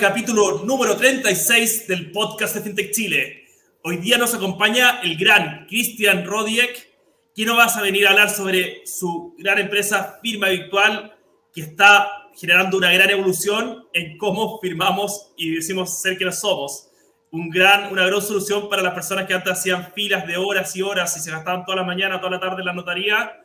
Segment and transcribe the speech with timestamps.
[0.00, 3.44] Capítulo número 36 del podcast de FinTech Chile.
[3.82, 6.88] Hoy día nos acompaña el gran Cristian Rodiek,
[7.34, 11.16] quien nos va a venir a hablar sobre su gran empresa Firma Virtual,
[11.52, 16.88] que está generando una gran evolución en cómo firmamos y decimos ser que somos.
[17.32, 20.82] Un gran, una gran solución para las personas que antes hacían filas de horas y
[20.82, 23.42] horas y se gastaban toda la mañana, toda la tarde en la notaría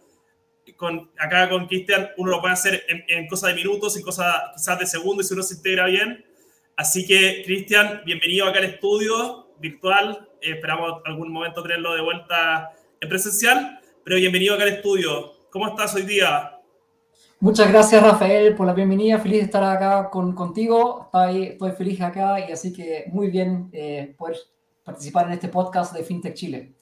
[0.77, 4.52] con, acá con Cristian uno lo puede hacer en, en cosa de minutos, en cosa
[4.55, 6.23] quizás de segundos, si uno se integra bien.
[6.75, 10.27] Así que, Cristian, bienvenido acá al estudio virtual.
[10.41, 15.33] Eh, esperamos algún momento tenerlo de vuelta en presencial, pero bienvenido acá al estudio.
[15.52, 16.59] ¿Cómo estás hoy día?
[17.39, 19.19] Muchas gracias, Rafael, por la bienvenida.
[19.19, 21.03] Feliz de estar acá con, contigo.
[21.05, 24.37] Estoy, estoy feliz acá y así que muy bien eh, poder
[24.83, 26.73] participar en este podcast de FinTech Chile.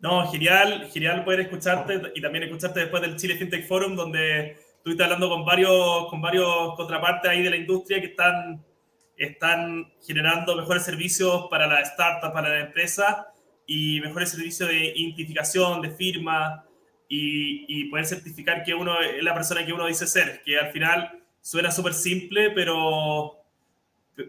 [0.00, 5.04] No, genial, genial poder escucharte y también escucharte después del Chile FinTech Forum, donde estuviste
[5.04, 8.64] hablando con varios, con varios contrapartes ahí de la industria que están,
[9.16, 13.28] están generando mejores servicios para la startup, para la empresa
[13.66, 16.64] y mejores servicios de identificación, de firma
[17.08, 20.70] y, y poder certificar que uno es la persona que uno dice ser, que al
[20.72, 23.36] final suena súper simple, pero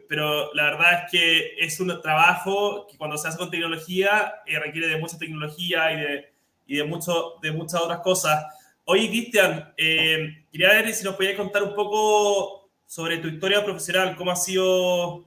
[0.08, 4.60] pero la verdad es que es un trabajo que cuando se hace con tecnología eh,
[4.60, 6.34] requiere de mucha tecnología y de,
[6.68, 8.46] y de, mucho, de muchas otras cosas.
[8.84, 14.16] Oye, Cristian, eh, quería ver si nos podías contar un poco sobre tu historia profesional,
[14.16, 15.26] cómo ha sido,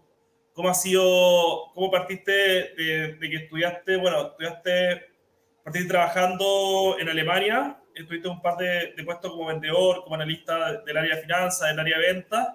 [0.55, 5.03] cómo ha sido, cómo partiste de, que estudiaste, bueno, estudiaste,
[5.63, 10.97] partiste trabajando en Alemania, estuviste un par de, de puestos como vendedor, como analista del
[10.97, 12.49] área de finanzas, del área de ventas,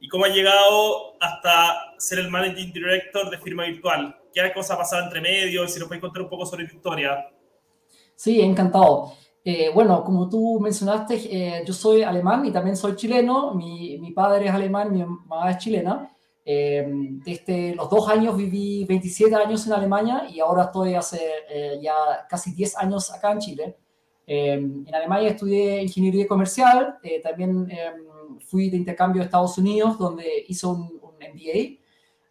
[0.00, 4.18] y cómo ha llegado hasta ser el Managing Director de firma virtual.
[4.32, 5.68] ¿Qué cosa ha pasado entre medio?
[5.68, 7.30] Si nos puedes contar un poco sobre tu historia.
[8.14, 9.12] Sí, encantado.
[9.48, 13.54] Eh, bueno, como tú mencionaste, eh, yo soy alemán y también soy chileno.
[13.54, 16.10] Mi, mi padre es alemán, mi mamá es chilena.
[16.44, 16.84] Eh,
[17.24, 21.20] desde los dos años viví 27 años en Alemania y ahora estoy hace
[21.80, 21.94] ya
[22.28, 23.76] casi 10 años acá en Chile.
[24.26, 27.68] en Alemania estudié ingeniería comercial, también
[28.40, 31.85] fui de intercambio a Estados Unidos, donde hice un, MBA.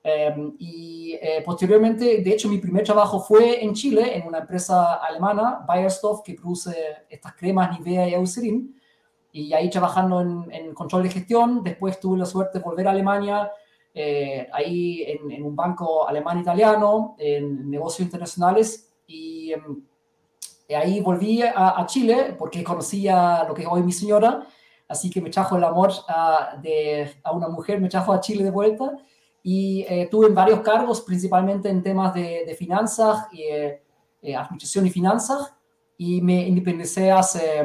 [0.07, 4.93] Em, y eh, posteriormente, de hecho, mi primer trabajo fue en Chile, en una empresa
[5.03, 6.75] alemana, Bayersdorf, que produce
[7.09, 8.79] estas cremas Nivea y Eucerin.
[9.31, 11.63] Y ahí trabajando en, control de gestión.
[11.63, 13.51] Después tuve la suerte de volver a Alemania,
[13.95, 18.93] eh, ahí en, un banco alemán-italiano, en negocios internacionales.
[19.07, 19.81] Y em,
[20.69, 24.45] ahí volví a, a, Chile porque conocía lo que es hoy mi señora
[24.87, 28.43] así que me trajo el amor a, de, a una mujer, me trajo a Chile
[28.43, 28.95] de vuelta
[29.47, 33.79] y eh, tuve varios cargos, principalmente en temas de, finanzas, y, eh,
[34.23, 35.53] eh, administración y finanzas,
[36.00, 37.59] y me independicé hace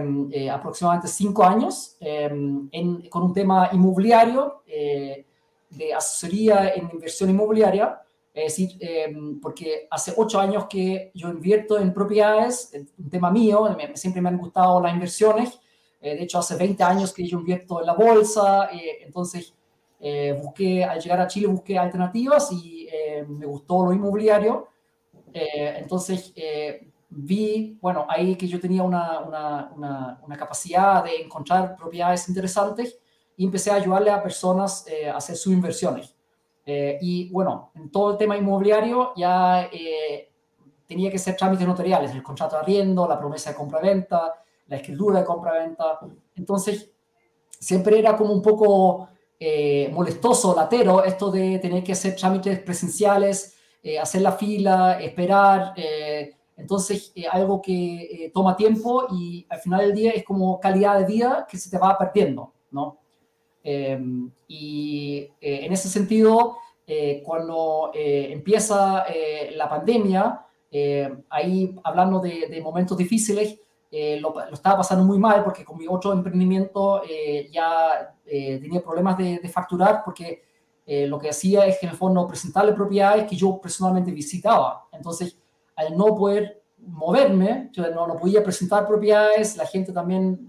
[0.53, 8.03] aproximadamente cinco años en, con un tema inmobiliario, de asesoría en inversión inmobiliaria,
[8.33, 8.79] es decir,
[9.43, 14.39] porque hace ocho años que yo invierto en propiedades, un tema mío, siempre me han
[14.39, 15.59] gustado las inversiones,
[16.01, 19.55] eh, de hecho, hace 20 años que yo invierto en la bolsa, eh, entonces
[20.01, 22.89] eh, busqué, al llegar a Chile, busqué alternativas y
[23.29, 24.69] me gustó lo inmobiliario.
[25.33, 26.33] entonces,
[27.11, 32.99] vi, bueno, ahí que yo tenía una, una, una, capacidad de encontrar propiedades interesantes
[33.37, 36.15] y empecé a ayudarle a personas a hacer sus inversiones.
[36.67, 39.69] y bueno, en todo el tema inmobiliario ya
[40.91, 44.35] tenía que ser trámites notariales, el contrato de arriendo, la promesa de compra-venta,
[44.67, 46.01] la escritura de compra-venta.
[46.35, 46.91] Entonces,
[47.49, 49.09] siempre era como un poco
[49.43, 55.73] eh, molestoso, latero, esto de tener que hacer trámites presenciales, eh, hacer la fila, esperar.
[55.77, 61.07] Eh, entonces, algo que toma tiempo y al final del día es como calidad de
[61.07, 62.99] vida que se te va perdiendo, ¿no?
[63.65, 66.59] Em, y en ese sentido,
[67.25, 69.07] cuando empieza
[69.55, 70.45] la pandemia,
[71.31, 73.59] ahí hablando de, de momentos difíciles,
[73.93, 78.81] eh, lo, estaba pasando muy mal porque con mi otro emprendimiento eh, ya eh, tenía
[78.81, 80.49] problemas de, facturar porque
[81.07, 84.89] lo que hacía es que en el fondo presentarle propiedades que yo personalmente visitaba.
[84.91, 85.39] Entonces,
[85.77, 90.49] al no poder moverme, yo no, no podía presentar propiedades, la gente también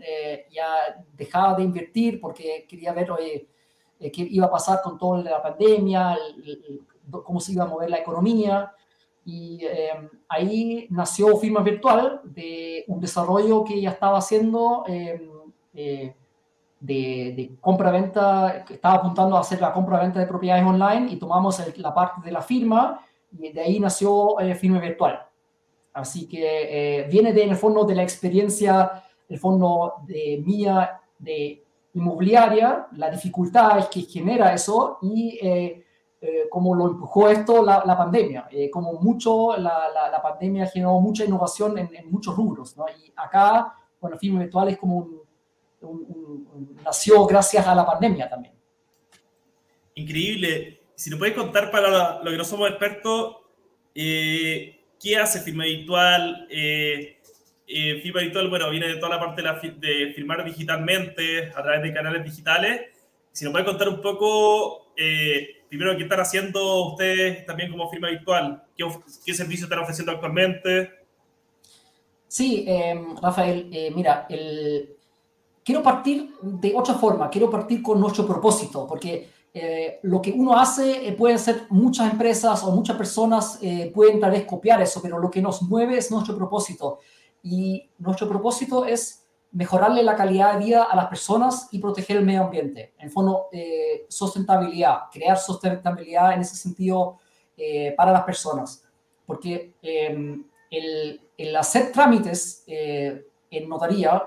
[0.51, 3.11] ya dejaba de invertir porque quería ver
[3.99, 6.17] qué iba a pasar con toda la pandemia,
[7.23, 8.73] cómo se iba a mover la economía.
[9.23, 15.29] Y em, ahí nació Firma Virtual, de un desarrollo que ya estaba haciendo em,
[15.73, 16.15] eh,
[16.79, 21.62] de, de compra-venta, que estaba apuntando a hacer la compra-venta de propiedades online y tomamos
[21.77, 23.00] la parte de la firma
[23.38, 25.19] y de ahí nació eh, Firma Virtual.
[25.94, 31.00] Así que eh, viene de, en el fondo de la experiencia, el fondo de mía,
[31.19, 31.63] de
[31.94, 35.39] inmobiliaria, la dificultad que genera eso y
[36.21, 40.68] eh, eh, cómo lo empujó esto la, la pandemia, eh, como mucho la, la, pandemia
[40.68, 42.85] generó mucha innovación en, muchos rubros, ¿no?
[42.88, 45.09] Y acá, bueno, firma virtual es como
[45.81, 48.53] un, nació gracias a la pandemia también.
[49.95, 50.81] Increíble.
[50.95, 53.38] Si nos puedes contar para lo que no somos expertos,
[53.94, 56.47] ¿qué hace firma virtual?
[57.71, 59.41] eh, firma virtual, bueno, viene de toda la parte
[59.79, 62.81] de, firmar digitalmente a través de canales digitales.
[63.31, 68.09] Si nos puede contar un poco, eh, primero, qué están haciendo ustedes también como firma
[68.09, 68.85] virtual, qué,
[69.25, 70.91] qué servicios están ofreciendo actualmente.
[72.27, 74.97] Sí, em, Rafael, eh, mira, el...
[75.63, 80.59] quiero partir de otra forma, quiero partir con nuestro propósito, porque eh, lo que uno
[80.59, 83.59] hace puede ser muchas empresas o muchas personas
[83.94, 87.00] pueden tal vez copiar eso, pero lo que nos mueve es nuestro propósito
[87.44, 89.20] y nuestro propósito es
[89.51, 92.94] mejorarle la calidad de vida a las personas y proteger el medio ambiente.
[92.98, 97.19] En el fondo, eh, sustentabilidad, crear sustentabilidad en ese sentido
[97.57, 98.83] eh, para las personas.
[99.25, 104.21] Porque em, el, el, hacer trámites eh, en notaría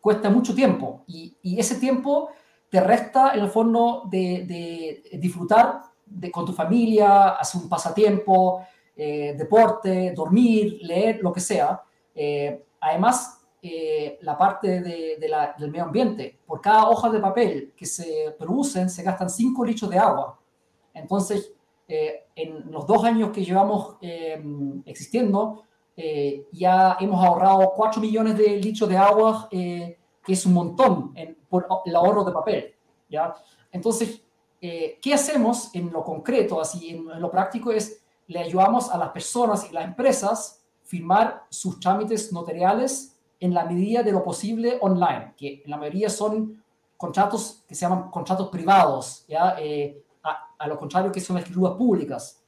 [0.00, 2.30] cuesta mucho tiempo y, y, ese tiempo
[2.70, 8.64] te resta en el fondo de, de disfrutar de, con tu familia, hacer un pasatiempo,
[8.96, 11.82] deporte, dormir, leer, lo que sea.
[12.14, 15.16] Eh, además, eh, la parte de,
[15.58, 19.90] del medio ambiente, por cada hoja de papel que se producen, se gastan 5 litros
[19.90, 20.38] de agua.
[20.94, 21.52] Entonces,
[21.86, 23.96] eh, en los dos años que llevamos
[24.86, 25.64] existiendo,
[26.52, 31.66] ya hemos ahorrado 4 millones de litros de agua, que es un montón en, por
[31.84, 32.74] el ahorro de papel.
[33.10, 33.34] ¿ya?
[33.70, 34.22] Entonces,
[34.58, 37.70] ¿qué hacemos en lo concreto, así en, en lo práctico?
[37.70, 43.09] Es le ayudamos a las personas y las empresas firmar sus trámites notariales
[43.40, 46.62] en la medida de lo posible online, que en la mayoría son
[46.96, 49.56] contratos que se llaman contratos privados, ¿ya?
[49.58, 52.44] Eh, a, lo contrario que son escrituras públicas.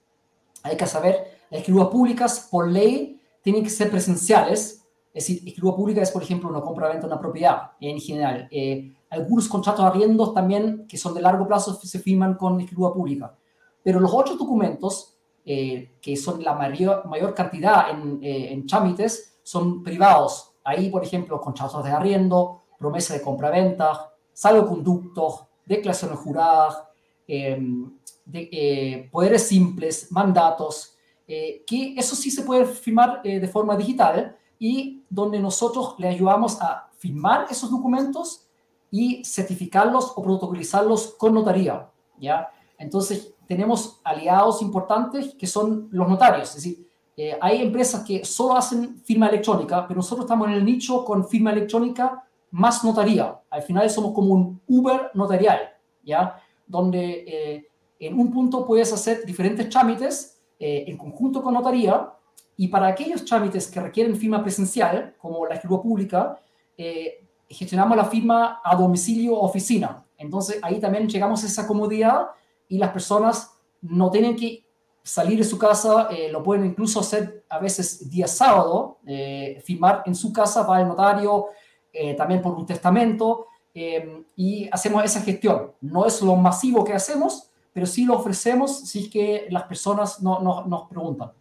[0.62, 4.84] Hay que saber, las escrituras públicas por ley tienen que ser presenciales,
[5.14, 8.48] es decir, escritura pública es, por ejemplo, una compra-venta de una propiedad en general.
[8.50, 13.34] Eh, algunos contratos arriendos también, que son de largo plazo, se firman con escritura pública.
[13.82, 19.38] Pero los otros documentos eh, que son la mayor, mayor cantidad en, eh, en trámites,
[19.42, 20.51] son privados.
[20.64, 26.82] Ahí, por ejemplo, contratos de arriendo, promesa de compra-venta, salvoconductos, declaraciones juradas,
[27.26, 35.02] de, eh, poderes simples, mandatos, que eso sí se puede firmar de forma digital y
[35.08, 38.46] donde nosotros le ayudamos a firmar esos documentos
[38.92, 42.50] y certificarlos o protocolizarlos con notaría, ¿ya?
[42.78, 46.50] Entonces, tenemos aliados importantes que son los notarios.
[46.50, 50.64] Es decir, eh, hay empresas que solo hacen firma electrónica, pero nosotros estamos en el
[50.64, 53.38] nicho con firma electrónica más notaría.
[53.50, 55.60] Al final somos como un Uber notarial,
[56.02, 56.36] ¿ya?
[56.66, 57.68] Donde eh,
[57.98, 62.10] en un punto puedes hacer diferentes trámites eh, en conjunto con notaría
[62.56, 66.38] y para aquellos trámites que requieren firma presencial, como la escritura pública,
[67.48, 70.04] gestionamos la firma a domicilio o oficina.
[70.18, 72.28] Entonces ahí también llegamos a esa comodidad
[72.68, 73.52] y las personas
[73.82, 74.64] no tienen que
[75.02, 80.02] salir de su casa, eh, lo pueden incluso hacer a veces día sábado, eh, firmar
[80.06, 81.46] en su casa, va al notario,
[81.92, 83.46] eh, también por un testamento,
[84.36, 85.72] y hacemos esa gestión.
[85.80, 90.20] No es lo masivo que hacemos, pero sí lo ofrecemos si es que las personas
[90.20, 91.32] no, no, nos preguntan.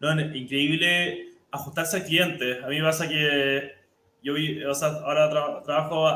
[0.00, 2.64] No, increíble ajustarse al cliente.
[2.64, 3.70] A mí me pasa que
[4.20, 4.34] yo
[4.68, 6.08] o sea, ahora trabajo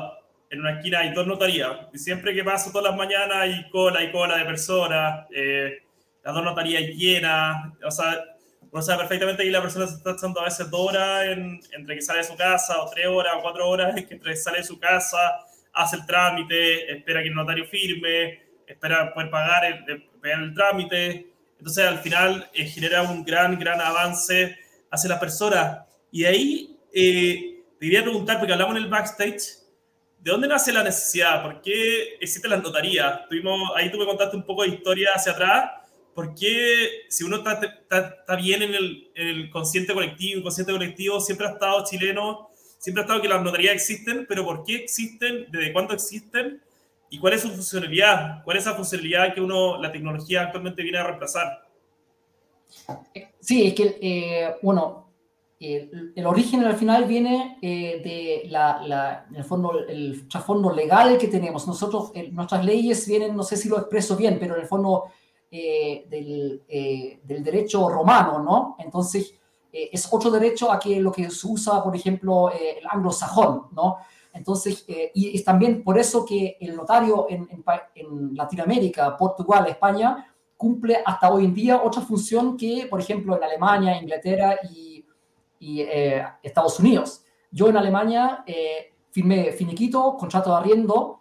[0.51, 1.71] en una esquina hay dos notarías.
[1.93, 5.79] Y siempre que paso todas las mañanas hay cola y cola de personas, eh,
[6.23, 7.73] las dos notarías llenas.
[7.85, 8.25] O sea,
[8.71, 11.27] uno sabe perfectamente que la persona se está echando a veces dos horas
[11.73, 14.59] entre que sale de su casa, o tres horas, o cuatro horas, que entre sale
[14.59, 15.19] de su casa,
[15.73, 21.33] hace el trámite, espera que el notario firme, espera poder pagar el, el trámite.
[21.59, 24.57] Entonces, al final, eh, genera un gran, gran avance
[24.91, 25.87] hacia la persona.
[26.11, 29.61] Y ahí, eh, te quería preguntar, porque hablamos en el backstage,
[30.21, 31.43] ¿De dónde nace la necesidad?
[31.43, 33.27] ¿Por qué existen las notarías?
[33.27, 35.71] Tuvimos, ahí tú me contaste un poco de historia hacia atrás.
[36.15, 41.47] ¿Por qué, si uno está, está, bien en el, el, consciente colectivo, inconsciente colectivo, siempre
[41.47, 45.47] ha estado chileno, siempre ha estado que las notarías existen, pero ¿por qué existen?
[45.51, 46.61] ¿Desde cuándo existen?
[47.11, 48.43] ¿Y cuál es su funcionalidad?
[48.45, 51.67] ¿Cuál es esa funcionalidad que uno, la tecnología actualmente viene a reemplazar?
[53.41, 55.11] Sí, es que, eh, bueno,
[55.59, 61.29] el, origen al final viene eh, de la, en el fondo, el trasfondo legal que
[61.29, 61.67] tenemos.
[61.67, 65.11] Nosotros, nuestras leyes vienen, no sé si lo expreso bien, pero en el fondo
[65.51, 68.77] eh, del, eh, del, derecho romano, ¿no?
[68.79, 69.35] Entonces,
[69.73, 73.99] es otro derecho a que lo que se usa, por ejemplo, el anglosajón, ¿no?
[74.33, 77.49] Entonces, eh, y es también por eso que el notario en,
[77.95, 80.27] en, Latinoamérica, Portugal, España,
[80.57, 85.05] cumple hasta hoy en día otra función que, por ejemplo, en Alemania, Inglaterra y,
[85.59, 87.25] y eh, Estados Unidos.
[87.51, 91.20] Yo en Alemania eh, firmé finiquito, contrato de arriendo,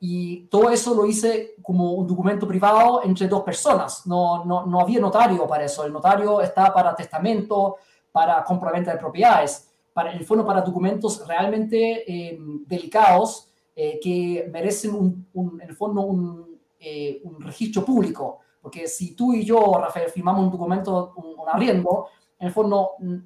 [0.00, 4.06] y todo eso lo hice como un documento privado entre dos personas.
[4.06, 5.84] No, no, no había notario para eso.
[5.84, 7.76] El notario está para testamento,
[8.10, 14.94] para compraventa de propiedades para, el fondo para documentos realmente eh, delicados eh, que merecen
[15.32, 18.40] un, en el fondo un, eh, un, registro público.
[18.60, 22.08] Porque si tú y yo, Rafael, firmamos un documento, un, arriendo,
[22.38, 23.16] en el fondo mm,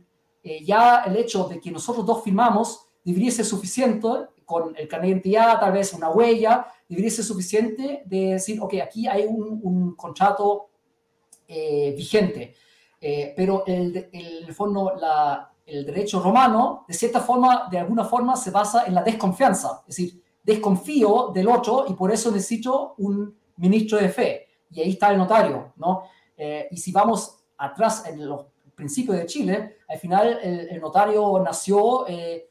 [0.65, 4.09] ya el hecho de que nosotros dos firmamos debería ser suficiente
[4.49, 8.77] con el carnet de identidad, tal vez una huella, debería ser suficiente de decir, ok,
[8.83, 10.71] aquí hay un, un contrato
[11.47, 12.55] vigente.
[13.37, 18.37] pero el, el, el fondo la, el derecho romano, de cierta forma, de alguna forma,
[18.37, 19.83] se basa en la desconfianza.
[19.87, 24.47] Es decir, desconfío del otro y por eso necesito un ministro de fe.
[24.71, 26.05] Y ahí está el notario, ¿no?
[26.37, 32.07] Eh, y si vamos atrás en los principios de Chile, al final el, notario nació
[32.09, 32.48] eh,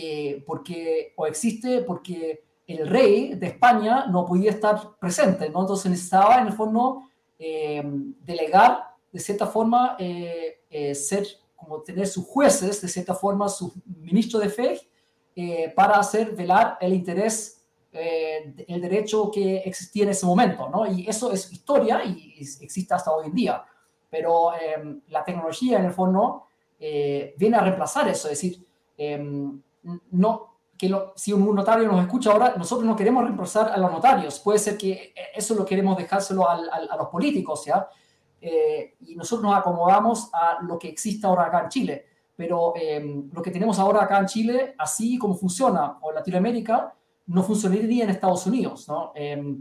[0.00, 5.60] eh, porque, o existe porque el rey de España no podía estar presente, ¿no?
[5.62, 7.02] Entonces necesitaba, en el fondo,
[7.38, 9.96] delegar, de cierta forma,
[10.92, 11.26] ser
[11.58, 14.80] como tener sus jueces, de cierta forma, su ministro de fe,
[15.34, 20.86] eh, para hacer velar el interés, eh, el derecho que existía en ese momento, ¿no?
[20.86, 23.64] Y eso es historia y, existe hasta hoy en día.
[24.10, 24.52] Pero
[25.08, 26.44] la tecnología, en el fondo,
[26.80, 28.66] eh, viene a reemplazar eso, es decir,
[30.10, 34.38] no, que si un notario nos escucha ahora, nosotros no queremos reemplazar a los notarios,
[34.38, 37.88] puede ser que eso lo queremos dejárselo a los políticos, ¿ya?
[38.40, 42.06] Eh, y nosotros nos acomodamos a lo que existe ahora acá en Chile.
[42.36, 46.94] Pero eh, lo que tenemos ahora acá en Chile, así como funciona o en Latinoamérica,
[47.26, 49.12] no funcionaría en Estados Unidos, ¿no?
[49.14, 49.56] Eh,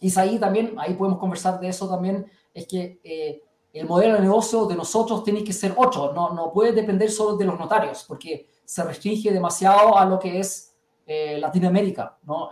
[0.00, 3.42] y es ahí también, ahí podemos conversar de eso también, es que
[3.72, 7.36] el modelo de negocio de nosotros tiene que ser otro, no, no puede depender solo
[7.36, 10.68] de los notarios, porque se restringe demasiado a lo que es
[11.06, 12.48] Latinoamérica, ¿no?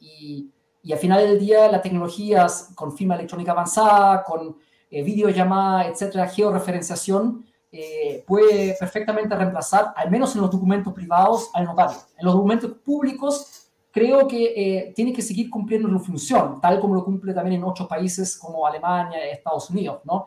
[0.00, 0.50] y,
[0.86, 4.56] y al final del día, las tecnologías con firma electrónica avanzada, con
[4.88, 11.64] eh, videollamada, etcétera, georreferenciación, eh, puede perfectamente reemplazar, al menos en los documentos privados, al
[11.64, 11.96] notario.
[12.16, 13.65] En los documentos públicos,
[13.96, 17.64] creo que eh, tiene que seguir cumpliendo su función, tal como lo cumple también en
[17.64, 20.26] otros países como Alemania, Estados Unidos, ¿no?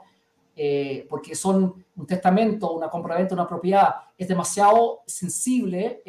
[0.56, 6.02] Eh, porque son un testamento, una compraventa, una propiedad, es demasiado sensible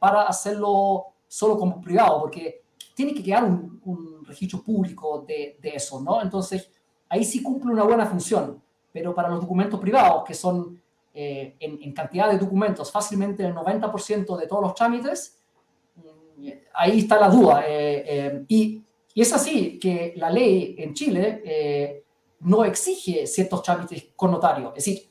[0.00, 2.62] para hacerlo solo como privado, porque
[2.94, 6.22] tiene que quedar un, un registro público de, de, eso, ¿no?
[6.22, 6.70] Entonces,
[7.08, 10.82] ahí sí cumple una buena función, pero para los documentos privados, que son
[11.14, 15.38] eh, en, cantidad de documentos fácilmente el 90% de todos los trámites,
[16.74, 17.64] ahí está la duda.
[17.66, 18.82] Eh, eh, y,
[19.14, 22.04] y, es así que la ley en Chile
[22.40, 24.72] no exige ciertos trámites con notario.
[24.76, 25.08] Es decir,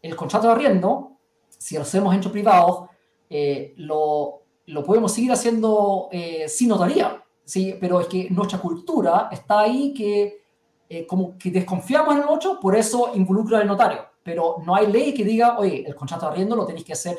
[0.00, 1.12] el contrato de arriendo,
[1.48, 2.88] si lo hacemos entre privados,
[3.76, 6.08] lo, lo, podemos seguir haciendo
[6.46, 7.22] sin notaría.
[7.44, 7.76] ¿sí?
[7.80, 10.42] Pero es que nuestra cultura está ahí que
[10.94, 14.00] eh, como que desconfiamos en el otro, por eso involucra al notario.
[14.22, 17.18] Pero no hay ley que diga, oye, el contrato de arriendo lo tenéis que hacer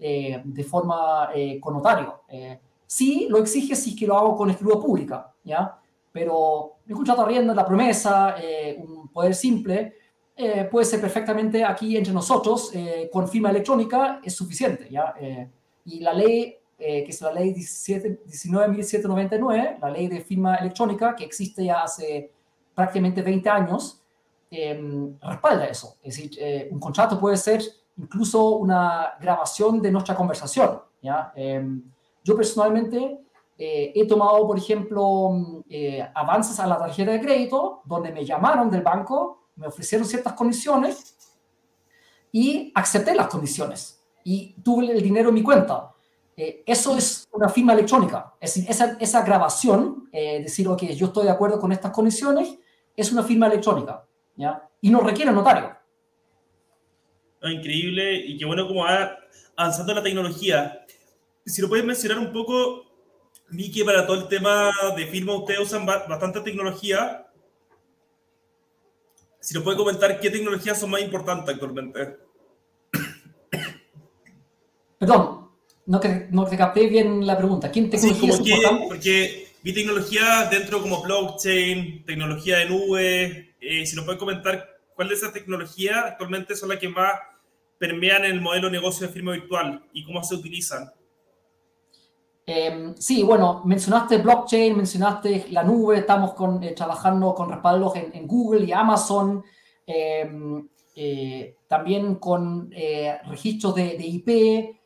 [0.00, 2.22] eh, de forma eh, con notario.
[2.94, 5.78] Sí, lo exige si es que lo hago con escritura pública, ¿ya?
[6.12, 8.36] Pero el contrato arriendo, la promesa,
[8.78, 9.94] un poder simple,
[10.70, 12.70] puede ser perfectamente aquí entre nosotros,
[13.10, 15.14] con firma electrónica, es suficiente, ¿ya?
[15.86, 21.64] y la ley que es la ley 19.799, la ley de firma electrónica, que existe
[21.64, 22.30] ya hace
[22.74, 24.02] prácticamente 20 años,
[24.50, 25.96] em, respalda eso.
[26.02, 27.62] Es decir, eh, un contrato puede ser
[27.96, 30.80] incluso una grabación de nuestra conversación.
[31.00, 31.32] ¿ya?
[32.24, 33.18] Yo personalmente
[33.58, 38.70] eh, he tomado, por ejemplo, eh, avances a la tarjeta de crédito, donde me llamaron
[38.70, 41.16] del banco, me ofrecieron ciertas condiciones
[42.32, 45.92] y acepté las condiciones y tuve el dinero en mi cuenta.
[46.36, 48.34] Eh, eso es una firma electrónica.
[48.40, 52.58] Es esa, esa grabación, decir, ok, yo estoy de acuerdo con estas condiciones,
[52.96, 54.04] es una firma electrónica.
[54.36, 54.68] ¿ya?
[54.80, 55.76] Y no requiere notario.
[57.42, 59.18] increíble y qué bueno cómo va
[59.56, 60.81] avanzando la tecnología.
[61.44, 62.84] Si lo puedes mencionar un poco,
[63.50, 67.26] Miki, para todo el tema de firma, ustedes usan bastante tecnología.
[69.40, 72.16] Si nos puede comentar qué tecnologías son más importantes actualmente.
[74.98, 75.50] Perdón,
[75.86, 77.70] no te, no te capté bien la pregunta.
[77.70, 83.54] ¿Quién tecnología sí, es Porque vi tecnología dentro como blockchain, tecnología de nube.
[83.60, 87.14] Eh, si nos pueden comentar cuál de esas tecnologías actualmente son las que más
[87.78, 90.92] permean el modelo de negocio de firma virtual y cómo se utilizan.
[92.44, 98.64] Em, sí, bueno, mencionaste blockchain, mencionaste la nube, estamos eh, trabajando con respaldos en, Google
[98.64, 99.44] y Amazon,
[99.86, 104.78] em, eh, también con eh, registros de, IP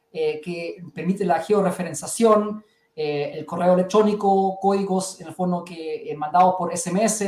[0.42, 7.22] que permite la georreferenciación, el correo electrónico, códigos en el fondo que mandados por SMS,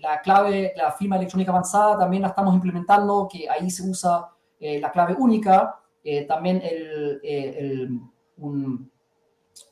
[0.00, 4.26] la clave, la firma electrónica avanzada también la estamos implementando, que ahí se usa
[4.58, 5.78] la clave única,
[6.26, 8.00] también el, el
[8.38, 8.90] un,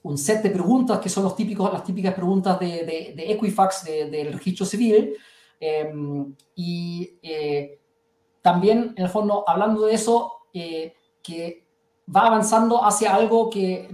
[0.05, 4.33] un set de preguntas que son los típicos, las típicas preguntas de, de, Equifax del
[4.35, 5.15] registro civil.
[5.59, 7.79] Em, y eh,
[8.43, 11.65] también, en el fondo, hablando de eso, eh, que
[12.15, 13.89] va avanzando hacia algo que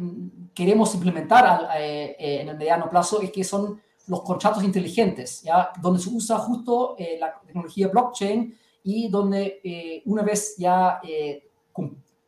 [0.52, 5.70] queremos implementar eh, en el mediano plazo, es que son los contratos inteligentes, ¿ya?
[5.80, 11.00] donde se usa justo la tecnología blockchain y donde una vez ya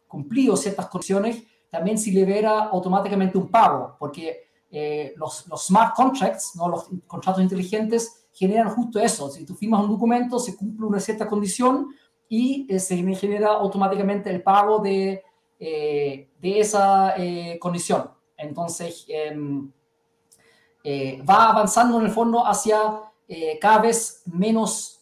[0.06, 6.54] cumplido ciertas condiciones, también se libera automáticamente un pago, porque eh, los, los, smart contracts,
[6.54, 6.68] ¿no?
[6.68, 9.30] los contratos inteligentes, generan justo eso.
[9.30, 11.88] Si tú firmas un documento, se cumple una cierta condición
[12.28, 15.22] y eh, se genera automáticamente el pago de,
[15.58, 17.14] eh, de esa
[17.58, 18.10] condición.
[18.36, 19.72] Entonces, em,
[21.26, 23.00] va avanzando en el fondo hacia
[23.58, 25.00] cada vez menos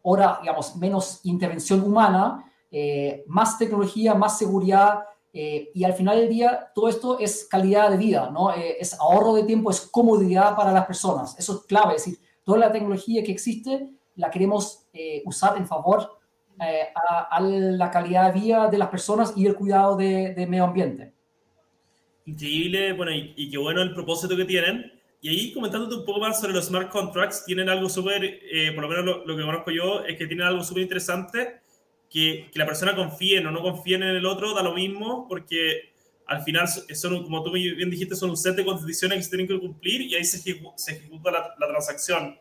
[0.00, 2.50] hora, digamos, menos intervención humana,
[3.26, 5.04] más tecnología, más seguridad
[5.36, 8.54] eh, y al final del día, todo esto es calidad de vida, ¿no?
[8.54, 11.36] Eh, es ahorro de tiempo, es comodidad para las personas.
[11.36, 11.96] Eso es clave.
[11.96, 16.08] Es decir, toda la tecnología que existe la queremos eh, usar en favor
[16.56, 21.12] a, la calidad de vida de las personas y el cuidado del de medio ambiente.
[22.26, 24.92] Increíble, bueno, y, qué bueno el propósito que tienen.
[25.20, 28.38] Y ahí comentándote un poco más sobre los smart contracts, tienen algo súper,
[28.76, 31.63] por lo menos lo, lo, que conozco yo, es que tienen algo súper interesante
[32.10, 35.92] que, la persona confíe o no confíe en el otro da lo mismo, porque
[36.26, 39.48] al final, son, como tú bien dijiste, son un set de condiciones que se tienen
[39.48, 42.38] que cumplir y ahí se, ejecuta la, transacción.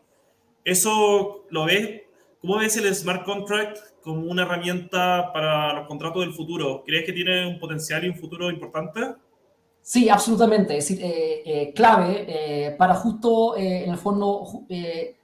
[0.64, 2.04] ¿Eso lo ves?
[2.40, 6.84] ¿Cómo ves el smart contract como una herramienta para los contratos del futuro?
[6.86, 9.16] ¿Crees que tiene un potencial y un futuro importante?
[9.82, 10.78] Sí, absolutamente.
[10.78, 14.66] Es decir, eh, eh, clave eh, para justo, en el fondo,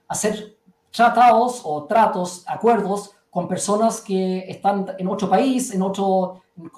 [0.08, 0.58] hacer
[0.92, 6.72] tratados o tratos, acuerdos con personas que están en otro país, en otro, en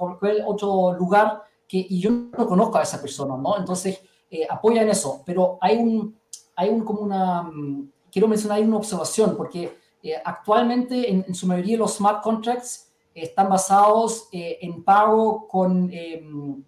[0.46, 3.58] otro lugar, que, y yo no conozco a esa persona, ¿no?
[3.58, 6.18] Entonces, eh, apoyan eso, pero hay un,
[6.56, 11.48] hay un como una, mm, quiero mencionar hay una observación, porque eh, actualmente en, su
[11.48, 15.92] mayoría los smart contracts están basados eh, en pago con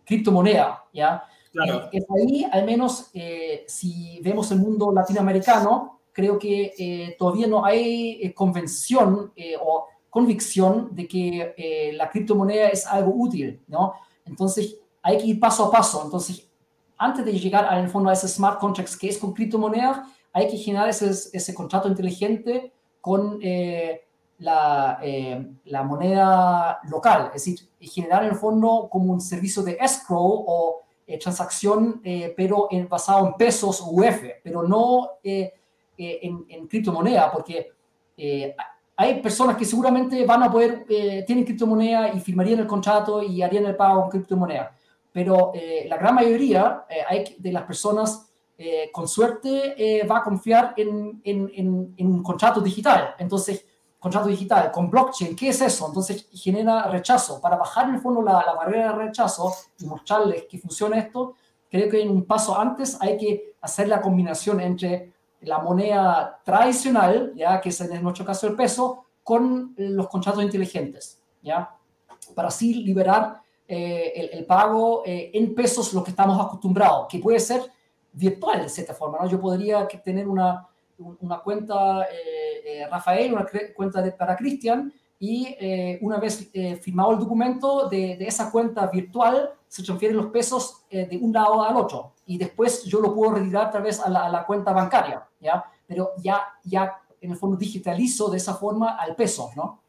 [0.06, 1.24] criptomoneda, ¿ya?
[1.52, 1.88] Claro.
[1.92, 3.12] es ahí, al menos,
[3.68, 9.88] si vemos el mundo latinoamericano, creo que eh, todavía no hay eh, convención eh, o
[10.10, 13.96] convicción de que la criptomoneda es algo útil, ¿no?
[14.26, 16.04] Entonces, hay que ir paso a paso.
[16.06, 16.48] Entonces,
[17.00, 20.58] antes de llegar al fondo a ese smart contracts que es con criptomoneda, hay que
[20.58, 22.72] generar ese, ese contrato inteligente
[23.02, 23.40] con
[24.38, 25.00] la,
[25.66, 30.82] la, moneda local, es decir, generar en el fondo como un servicio de escrow o
[31.20, 32.04] transacción,
[32.38, 35.10] pero en, basado en pesos o UF, pero no
[35.98, 37.72] eh, en, criptomoneda, porque
[38.18, 38.56] eh,
[38.96, 43.44] hay personas que seguramente van a poder, eh, tienen criptomoneda y firmarían el contrato y
[43.44, 44.76] harían el pago en criptomoneda,
[45.12, 45.54] pero
[45.86, 48.28] la gran mayoría hay de las personas
[48.92, 53.14] con suerte va a confiar en, en, en, un contrato digital.
[53.20, 53.64] Entonces,
[54.00, 55.86] contrato digital con blockchain, ¿qué es eso?
[55.88, 57.40] Entonces genera rechazo.
[57.40, 61.36] Para bajar en el fondo la, la, barrera de rechazo y mostrarles que funciona esto,
[61.70, 67.34] creo que en un paso antes hay que hacer la combinación entre la moneda tradicional,
[67.36, 71.76] ya que es en nuestro caso el peso, con los contratos inteligentes, ya,
[72.36, 77.40] para así liberar eh, el, pago eh, en pesos lo que estamos acostumbrados, que puede
[77.40, 77.62] ser
[78.12, 79.28] virtual de cierta forma, ¿no?
[79.28, 84.94] Yo podría tener una, una cuenta eh, Rafael, una cuenta para Cristian,
[85.26, 86.50] y una vez
[86.82, 91.64] firmado el documento de, de, esa cuenta virtual, se transfieren los pesos de un lado
[91.64, 95.64] al otro y después yo lo puedo retirar a la, a la cuenta bancaria, ¿ya?
[95.88, 99.82] Pero ya, ya en el fondo digitalizo de esa forma al peso, ¿no?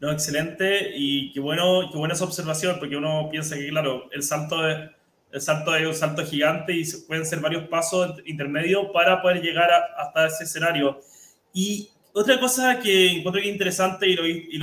[0.00, 4.22] No, excelente y qué bueno, qué buena esa observación, porque uno piensa que, claro, el
[4.22, 4.90] salto es,
[5.32, 9.68] el salto es un salto gigante y pueden ser varios pasos intermedios para poder llegar
[9.96, 11.00] hasta ese escenario.
[11.52, 14.58] Y otra cosa que encuentro que interesante y lo, y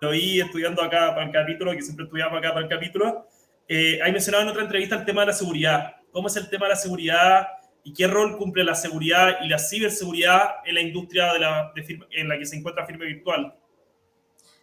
[0.00, 3.26] lo oí estudiando acá para el capítulo, que siempre estudiamos acá para el capítulo,
[3.68, 5.96] eh, hay mencionado en otra entrevista el tema de la seguridad.
[6.12, 7.48] ¿Cómo es el tema de la seguridad
[7.84, 11.72] y qué rol cumple la seguridad y la ciberseguridad en la industria de la,
[12.10, 13.54] en la que se encuentra firme virtual?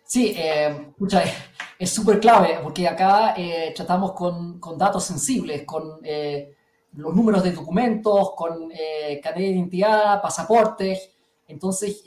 [0.06, 0.36] Sí,
[1.80, 3.36] es súper clave porque acá
[3.74, 6.02] tratamos con, con, datos sensibles, con
[6.96, 11.12] los números de documentos, con eh, cadena de identidad, pasaportes.
[11.54, 12.04] Entonces,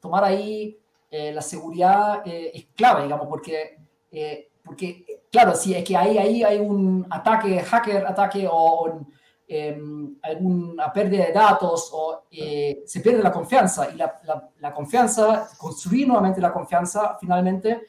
[0.00, 0.78] tomar ahí
[1.10, 3.78] la seguridad es clave, digamos, porque
[4.64, 9.00] porque, claro, si es que ahí, ahí hay un ataque, hacker, ataque o,
[9.48, 14.20] em, alguna pérdida de datos o eh, se pierde la confianza y la,
[14.60, 17.82] la, confianza, construir nuevamente la confianza finalmente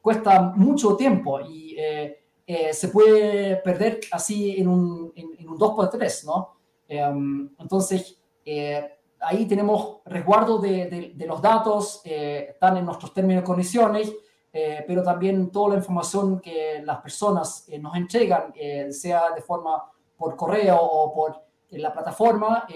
[0.00, 6.24] cuesta mucho tiempo y eh, eh, se puede perder así en un, en, un 2x3,
[6.26, 6.56] ¿no?
[6.88, 8.18] Em, entonces,
[9.22, 14.12] ahí tenemos resguardo de, de, de los datos, están en nuestros términos y condiciones
[14.54, 19.40] eh, pero también toda la información que las personas eh, nos entregan, eh, sea de
[19.40, 19.82] forma
[20.16, 22.66] por correo o por la plataforma,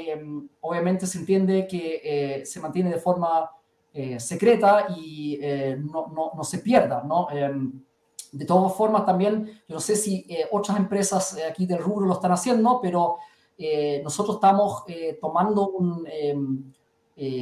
[0.61, 3.51] obviamente se entiende que se mantiene de forma
[4.17, 5.39] secreta y
[5.81, 7.29] no, no, no, se pierda, ¿no?
[8.33, 12.33] de todas formas, también, yo no sé si otras empresas aquí del rubro lo están
[12.33, 13.19] haciendo, pero
[14.03, 14.85] nosotros estamos
[15.21, 16.75] tomando un,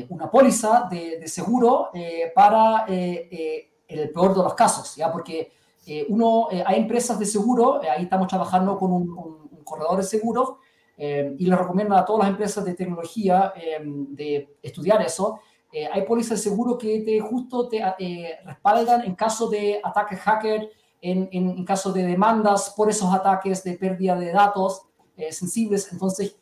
[0.08, 1.90] una póliza de, de seguro
[2.34, 5.10] para en el peor de los casos, ¿ya?
[5.10, 5.52] Porque
[5.86, 10.02] eh, uno, eh, hay empresas de seguro, eh, ahí estamos trabajando con un, corredor de
[10.02, 10.54] seguros,
[10.96, 13.52] y le recomiendo a todas las empresas de tecnología
[13.86, 15.40] de estudiar eso.
[15.90, 17.82] hay pólizas de seguro que te, justo te
[18.44, 23.72] respaldan en caso de ataques hacker, en, en, caso de demandas por esos ataques de
[23.72, 24.82] pérdida de datos
[25.30, 25.92] sensibles.
[25.92, 26.36] Entonces,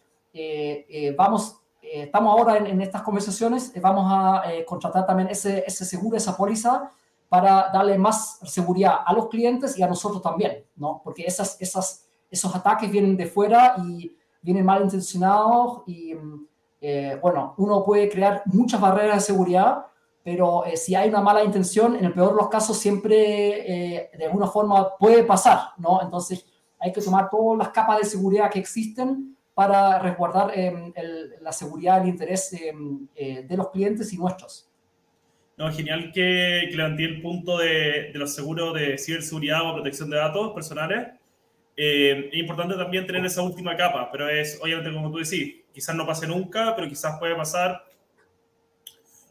[1.16, 6.36] vamos estamos ahora en, en, estas conversaciones, vamos a contratar también ese, ese seguro, esa
[6.36, 6.90] póliza,
[7.32, 11.00] para darle más seguridad a los clientes y a nosotros también, ¿no?
[11.02, 16.14] Porque esas, esas, esos ataques vienen de fuera y vienen mal intencionados y,
[16.78, 19.86] eh, bueno, uno puede crear muchas barreras de seguridad,
[20.22, 24.10] pero eh, si hay una mala intención, en el peor de los casos siempre eh,
[24.18, 26.02] de alguna forma puede pasar, ¿no?
[26.02, 26.44] Entonces
[26.82, 30.52] hay que tomar todas las capas de seguridad que existen para resguardar
[31.40, 34.68] la seguridad el interés de los clientes y nuestros.
[35.56, 40.10] No, genial que, que levanté el punto de, de, los seguros de ciberseguridad o protección
[40.10, 41.08] de datos personales.
[41.76, 45.94] Eh, es importante también tener esa última capa, pero es, obviamente, como tú decís, quizás
[45.94, 47.84] no pase nunca, pero quizás puede pasar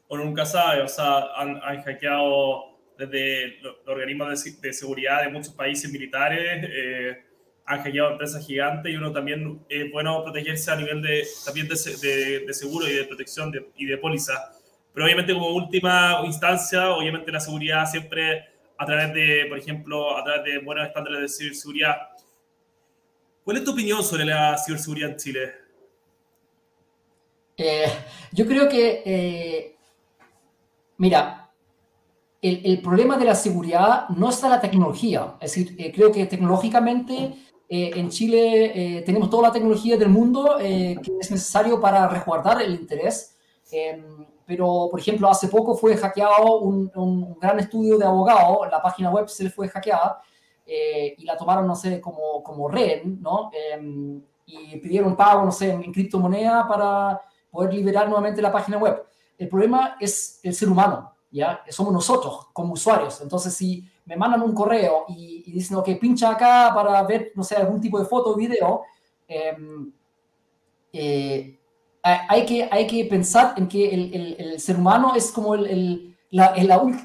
[0.08, 0.82] o nunca sabe.
[0.82, 6.70] O sea, han, han hackeado desde los, organismos de, de, seguridad de muchos países militares,
[6.70, 7.24] eh,
[7.65, 11.76] han hackeado empresas gigantes y uno también es bueno protegerse a nivel de, también de,
[11.76, 14.52] de, de seguro y de protección y de póliza
[14.93, 18.45] pero obviamente como última instancia, obviamente la seguridad siempre
[18.78, 21.95] a través de, por ejemplo, a través de buenos estándares de ciberseguridad.
[23.43, 25.52] ¿Cuál es tu opinión sobre la ciberseguridad en Chile?
[27.58, 27.86] Eh,
[28.32, 29.76] yo creo que, eh,
[30.97, 31.52] mira,
[32.41, 35.36] el, el, problema de la seguridad no está en la tecnología.
[35.39, 37.36] Es decir, eh, creo que tecnológicamente
[37.73, 43.38] en Chile tenemos toda la tecnología del mundo que es necesario para resguardar el interés.
[43.71, 48.81] Em, pero por ejemplo, hace poco fue hackeado un, un gran estudio de abogados, la
[48.81, 50.21] página web se le fue hackeada
[50.73, 53.51] eh, y la tomaron, no sé, como, como red, ¿no?
[53.53, 59.03] Eh, y pidieron pago, no sé, en, criptomoneda para poder liberar nuevamente la página web.
[59.38, 61.62] El problema es el ser humano, ¿ya?
[61.67, 63.19] Somos nosotros como usuarios.
[63.19, 67.44] Entonces, si me mandan un correo y, y dicen, ok, pincha acá para ver, no
[67.44, 68.82] sé, algún tipo de foto o video,
[69.28, 69.92] em,
[70.94, 71.58] eh,
[72.04, 76.54] hay que, hay que pensar en que el, el, ser humano es como el, la,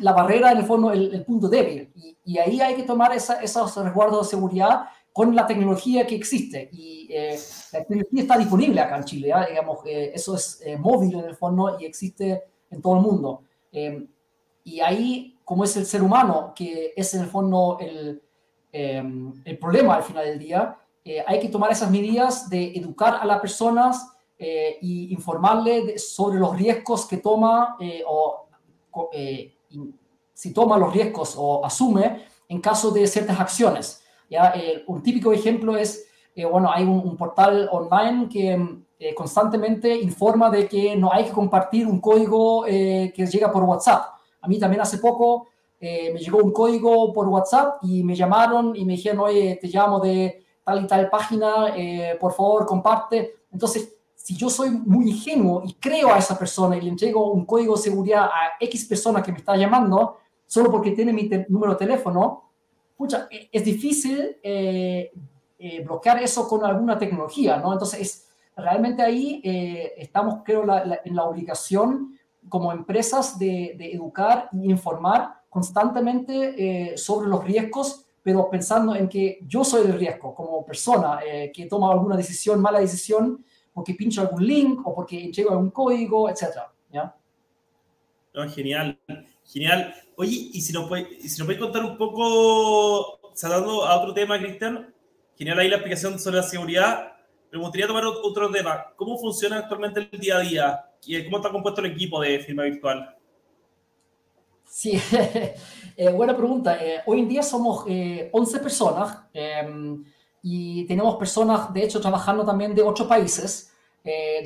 [0.01, 1.93] la, barrera, en el fondo, el, punto débil.
[2.25, 6.71] Y, ahí hay que tomar esa, esos resguardos de seguridad con la tecnología que existe.
[6.73, 7.39] Y eh,
[7.73, 9.47] la tecnología está disponible acá en Chile, ¿ya?
[9.47, 13.43] digamos, eh, eso es móvil en el fondo y existe en todo el mundo.
[13.73, 14.07] Eh,
[14.65, 18.21] y ahí, como es el ser humano, que es en el fondo el,
[18.73, 20.77] el problema al final del día,
[21.27, 26.55] hay que tomar esas medidas de educar a las personas eh, y informarle sobre los
[26.55, 28.47] riesgos que toma eh, o
[29.11, 29.55] eh,
[30.35, 34.03] si toma los riesgos o asume en caso de ciertas acciones.
[34.29, 34.53] ¿ya?
[34.89, 36.07] un típico ejemplo es,
[36.51, 41.87] bueno, hay un, un, portal online que constantemente informa de que no hay que compartir
[41.87, 44.15] un código que llega por WhatsApp.
[44.47, 48.85] A mí también hace poco me llegó un código por WhatsApp y me llamaron y
[48.87, 51.75] me dijeron, oye, te llamo de tal y tal página,
[52.19, 53.35] por favor, comparte.
[53.53, 57.47] Entonces, si yo soy muy ingenuo y creo a esa persona y le entrego un
[57.47, 61.75] código de seguridad a X persona que me está llamando, solo porque tiene mi número
[61.75, 62.51] de teléfono,
[62.97, 65.13] pucha, e, es difícil eh,
[65.61, 67.73] eh, bloquear eso con alguna tecnología, ¿no?
[67.73, 72.15] Entonces, es, realmente ahí eh, estamos, creo, la, la, en la obligación
[72.49, 79.39] como empresas de, educar y informar constantemente eh, sobre los riesgos, pero pensando en que
[79.47, 84.21] yo soy el riesgo como persona eh, que toma alguna decisión, mala decisión, porque pincho
[84.21, 87.15] algún link o porque entrego algún código, etcétera, ¿ya?
[88.55, 88.99] genial,
[89.45, 89.95] genial.
[90.17, 94.93] Oye, y si nos puedes, si nos contar un poco, saltando a otro tema, Cristian,
[95.37, 97.15] genial ahí la explicación sobre la seguridad,
[97.57, 98.92] me gustaría tomar otro tema.
[98.97, 100.90] ¿Cómo funciona actualmente el día a día?
[101.25, 103.16] ¿Cómo está compuesto el equipo de firma virtual?
[104.64, 105.01] Sí,
[105.97, 106.77] eh, buena pregunta.
[106.83, 110.05] Eh, hoy en día somos 11 eh, personas em,
[110.42, 113.73] y tenemos personas, de hecho, trabajando también de 8 países,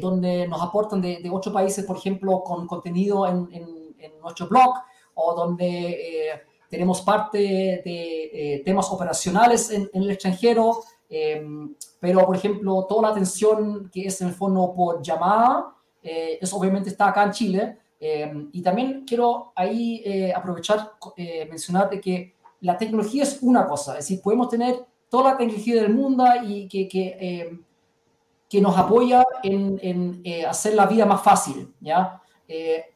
[0.01, 3.81] donde nos aportan de, de, 8 países, por ejemplo, con contenido en, en,
[4.23, 4.75] nuestro blog
[5.15, 10.83] o donde tenemos parte de temas operacionales en, en el extranjero.
[11.11, 16.39] Em, pero, por ejemplo, toda la atención que es en el fondo por llamada, eh,
[16.41, 17.79] eso obviamente está acá en Chile.
[18.03, 23.67] Em, y también quiero ahí eh, aprovechar, eh, mencionar de que la tecnología es una
[23.67, 27.63] cosa, es decir, podemos tener toda la tecnología del mundo y que, que, em,
[28.49, 32.17] que nos apoya en, en eh, hacer la vida más fácil, ¿ya?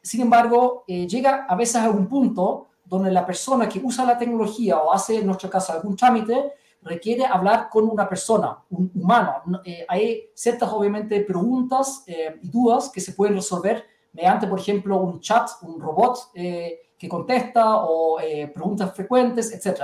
[0.01, 4.77] sin embargo, llega a veces a un punto donde la persona que usa la tecnología
[4.79, 6.51] o hace, en nuestro caso, algún trámite,
[6.85, 9.61] requiere hablar con una persona, un humano.
[9.65, 14.97] Eh, hay ciertas, obviamente, preguntas eh, y dudas que se pueden resolver mediante, por ejemplo,
[14.97, 18.17] un chat, un robot eh, que contesta o
[18.53, 19.83] preguntas frecuentes, etc.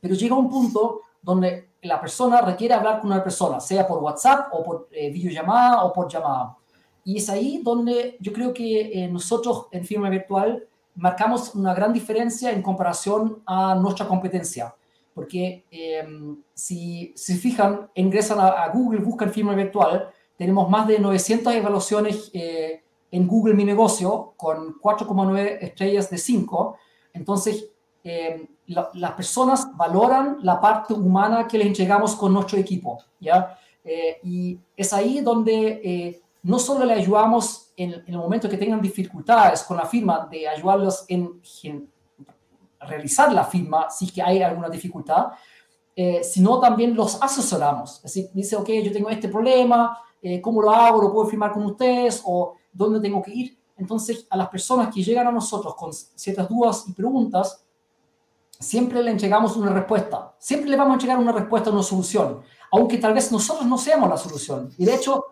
[0.00, 4.48] Pero llega un punto donde la persona requiere hablar con una persona, sea por WhatsApp
[4.52, 6.56] o por videollamada o por llamada.
[7.04, 12.50] Y es ahí donde yo creo que nosotros en firma virtual marcamos una gran diferencia
[12.50, 14.74] en comparación a nuestra competencia
[15.14, 21.54] porque em, si se fijan, ingresan a, Google, buscan firma virtual, tenemos más de 900
[21.54, 26.76] evaluaciones eh, en Google Mi Negocio con 4,9 estrellas de 5.
[27.12, 27.66] Entonces,
[28.02, 33.58] em, las personas valoran la parte humana que les entregamos con nuestro equipo, ¿ya?
[33.84, 38.56] Eh, y es ahí donde eh, no solo le ayudamos en, en, el momento que
[38.56, 41.40] tengan dificultades con la firma, de ayudarlos en,
[42.86, 45.28] realizar la firma si que hay alguna dificultad,
[45.94, 47.96] eh, sino también los asesoramos.
[47.96, 51.02] Es decir, dice, ok, yo tengo este problema, eh, ¿cómo lo hago?
[51.02, 52.22] ¿Lo puedo firmar con ustedes?
[52.24, 53.58] ¿O dónde tengo que ir?
[53.76, 57.62] Entonces, a las personas que llegan a nosotros con ciertas dudas y preguntas,
[58.58, 60.34] siempre le entregamos una respuesta.
[60.38, 62.40] Siempre le vamos a entregar una respuesta, una solución,
[62.70, 64.72] aunque tal vez nosotros no seamos la solución.
[64.78, 65.24] Y de hecho,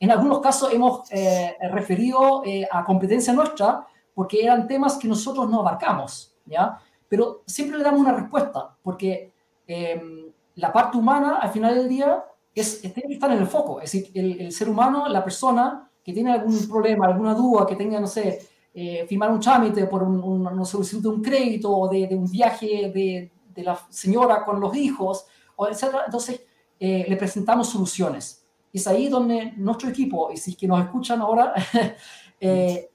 [0.00, 5.60] en algunos casos hemos eh, referido a competencia nuestra porque eran temas que nosotros no
[5.60, 6.80] abarcamos, ¿ya?
[7.08, 9.32] Pero siempre le damos una respuesta, porque
[9.66, 13.80] em, la parte humana, al final del día, es, tiene que estar en el foco.
[13.80, 18.00] Es decir, el, ser humano, la persona que tiene algún problema, alguna duda, que tenga,
[18.00, 18.40] no sé,
[18.74, 23.30] eh, firmar un trámite por un, solicitud de un crédito o de, un viaje de,
[23.54, 25.68] de, la señora con los hijos, o.
[25.68, 26.42] Entonces,
[26.78, 28.44] eh, le presentamos soluciones.
[28.72, 31.54] Es ahí donde nuestro equipo, y si es que nos escuchan ahora,
[32.40, 32.90] eh,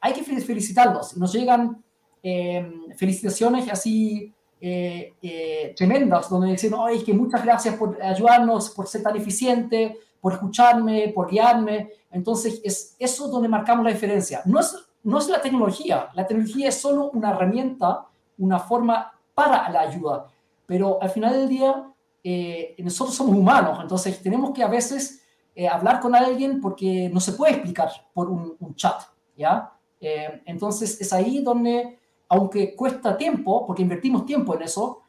[0.00, 1.16] hay que felicitarlos.
[1.16, 1.82] Nos llegan
[2.22, 8.88] Em, felicitaciones así eh, eh, tremendas, donde dicen, ay, que muchas gracias por ayudarnos, por
[8.88, 11.90] ser tan eficiente, por escucharme, por guiarme.
[12.10, 14.40] Entonces, es eso donde marcamos la diferencia.
[14.46, 14.74] No es,
[15.04, 18.06] no es la tecnología, la tecnología es solo una herramienta,
[18.38, 20.26] una forma para la ayuda,
[20.66, 21.92] pero al final del día,
[22.24, 25.22] eh, nosotros somos humanos, entonces tenemos que a veces
[25.70, 29.00] hablar con alguien porque no se puede explicar por un, un chat,
[29.36, 29.72] ¿ya?
[30.00, 35.02] entonces, es ahí donde aunque cuesta tiempo, porque invertimos tiempo en eso,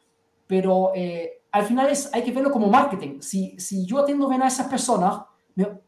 [0.46, 3.20] pero eh, al final es, hay que verlo como marketing.
[3.20, 5.22] Si, si yo atiendo bien a esas personas,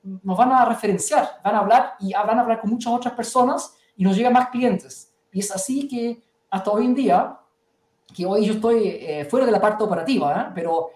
[0.02, 3.76] nos van a referenciar, van a hablar y van a hablar con muchas otras personas
[3.96, 5.12] y nos llegan más clientes.
[5.32, 7.38] Y es así que hasta hoy en día,
[8.12, 10.52] que hoy yo estoy eh, fuera de la parte operativa, ¿eh?
[10.54, 10.90] pero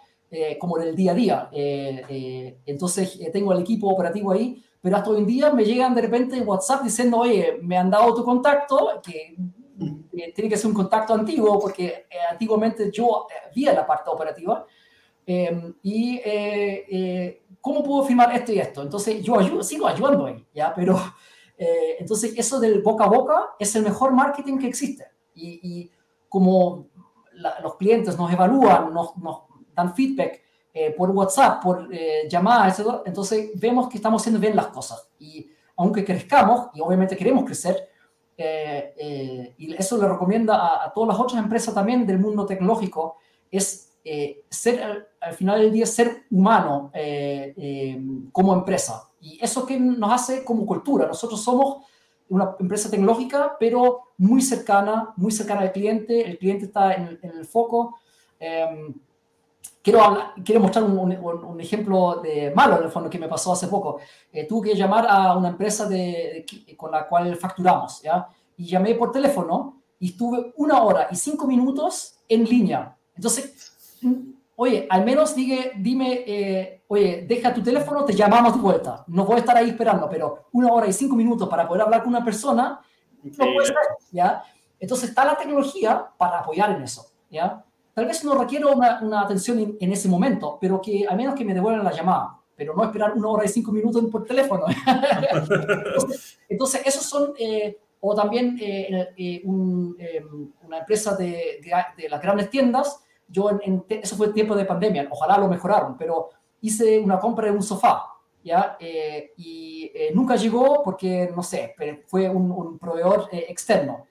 [0.59, 1.49] como del día a día,
[2.67, 6.37] entonces tengo el equipo operativo ahí, pero hasta hoy en día me llegan de repente
[6.37, 9.35] en WhatsApp diciendo, oye, me han dado tu contacto, que
[9.81, 14.11] eh, tiene que ser un contacto antiguo porque eh, antiguamente yo eh, vi la parte
[14.11, 14.65] operativa.
[15.27, 16.21] Em, y
[17.61, 18.83] cómo puedo firmar esto y esto.
[18.83, 20.75] Entonces yo ayudo, sigo ayudando ahí, ¿ya?
[20.75, 21.01] Pero
[21.57, 25.07] entonces eso del boca a boca es el mejor marketing que existe.
[25.35, 25.91] Y, y
[26.29, 26.89] como
[27.63, 30.43] los clientes nos evalúan, nos, nos dan feedback
[30.95, 31.89] por WhatsApp, por
[32.29, 35.09] llamadas, etc., entonces vemos que estamos haciendo bien las cosas.
[35.19, 37.94] Y aunque crezcamos, y obviamente queremos crecer,
[38.37, 43.19] eh, eh, y eso le recomienda a, todas las otras empresas también del mundo tecnológico,
[43.51, 46.91] es eh, ser, al, final del día, ser humano
[48.33, 49.09] como empresa.
[49.21, 51.07] Y eso que nos hace como cultura.
[51.07, 51.85] Nosotros somos
[52.29, 57.45] una empresa tecnológica, pero muy cercana, muy cercana al cliente, el cliente está en, el
[57.47, 57.97] foco.
[58.41, 58.95] Em,
[59.83, 60.01] quiero,
[60.45, 64.01] quiero mostrar un, un, ejemplo de malo, en el fondo, que me pasó hace poco.
[64.33, 66.47] Eh, tuve que llamar a una empresa de,
[66.77, 68.27] con la cual facturamos, ¿ya?
[68.57, 72.97] Y llamé por teléfono y estuve una hora y cinco minutos en línea.
[73.15, 74.01] Entonces,
[74.57, 79.05] oye, al menos dime, dime eh, oye, deja tu teléfono, te llamamos de vuelta.
[79.09, 82.03] No voy a estar ahí esperando, pero una hora y cinco minutos para poder hablar
[82.03, 82.81] con una persona,
[83.23, 83.77] no puede ser,
[84.13, 84.43] ¿ya?
[84.79, 87.65] Entonces está la tecnología para apoyar en eso, ¿ya?
[87.95, 91.45] Tal vez no requiero una, una atención en, ese momento, pero que al menos que
[91.45, 94.65] me devuelvan la llamada, pero no esperar una hora y cinco minutos por teléfono.
[96.49, 101.61] entonces, esos son, eh, o también eh, eh, una empresa de,
[101.97, 106.31] de, las grandes tiendas, yo en, eso fue tiempo de pandemia, ojalá lo mejoraron, pero
[106.63, 108.07] hice una compra de un sofá,
[108.43, 108.77] ¿ya?
[109.37, 111.77] y nunca llegó porque, no sé,
[112.07, 114.07] fue un, un proveedor externo.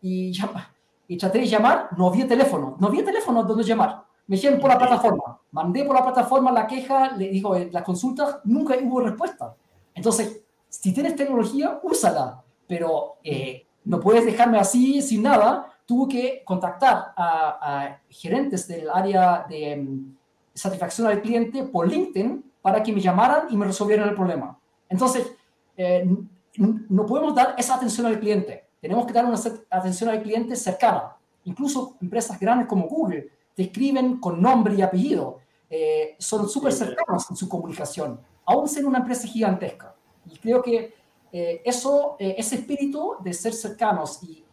[0.00, 0.73] y ya,
[1.08, 4.04] y traté de llamar, no había teléfono, no había teléfono donde llamar.
[4.26, 7.82] Me dijeron por la plataforma, mandé por la plataforma la queja, le digo, eh, las
[7.82, 9.54] consultas, nunca hubo respuesta.
[9.94, 15.66] Entonces, si tienes tecnología, úsala, pero eh, no puedes dejarme así sin nada.
[15.86, 20.16] Tuve que contactar a, gerentes del área de mm,
[20.54, 24.58] satisfacción al cliente por LinkedIn para que me llamaran y me resolvieran el problema.
[24.88, 25.30] Entonces,
[25.76, 26.08] eh,
[26.56, 28.64] no podemos dar esa atención al cliente.
[28.84, 31.16] Tenemos que dar una atención al cliente cercana.
[31.44, 35.38] Incluso empresas grandes como Google te escriben con nombre y apellido.
[35.70, 39.94] Eh, son súper cercanos en su comunicación, aún siendo una empresa gigantesca.
[40.30, 40.92] Y creo que
[41.32, 44.44] eh, eso, eh, ese espíritu de ser cercanos y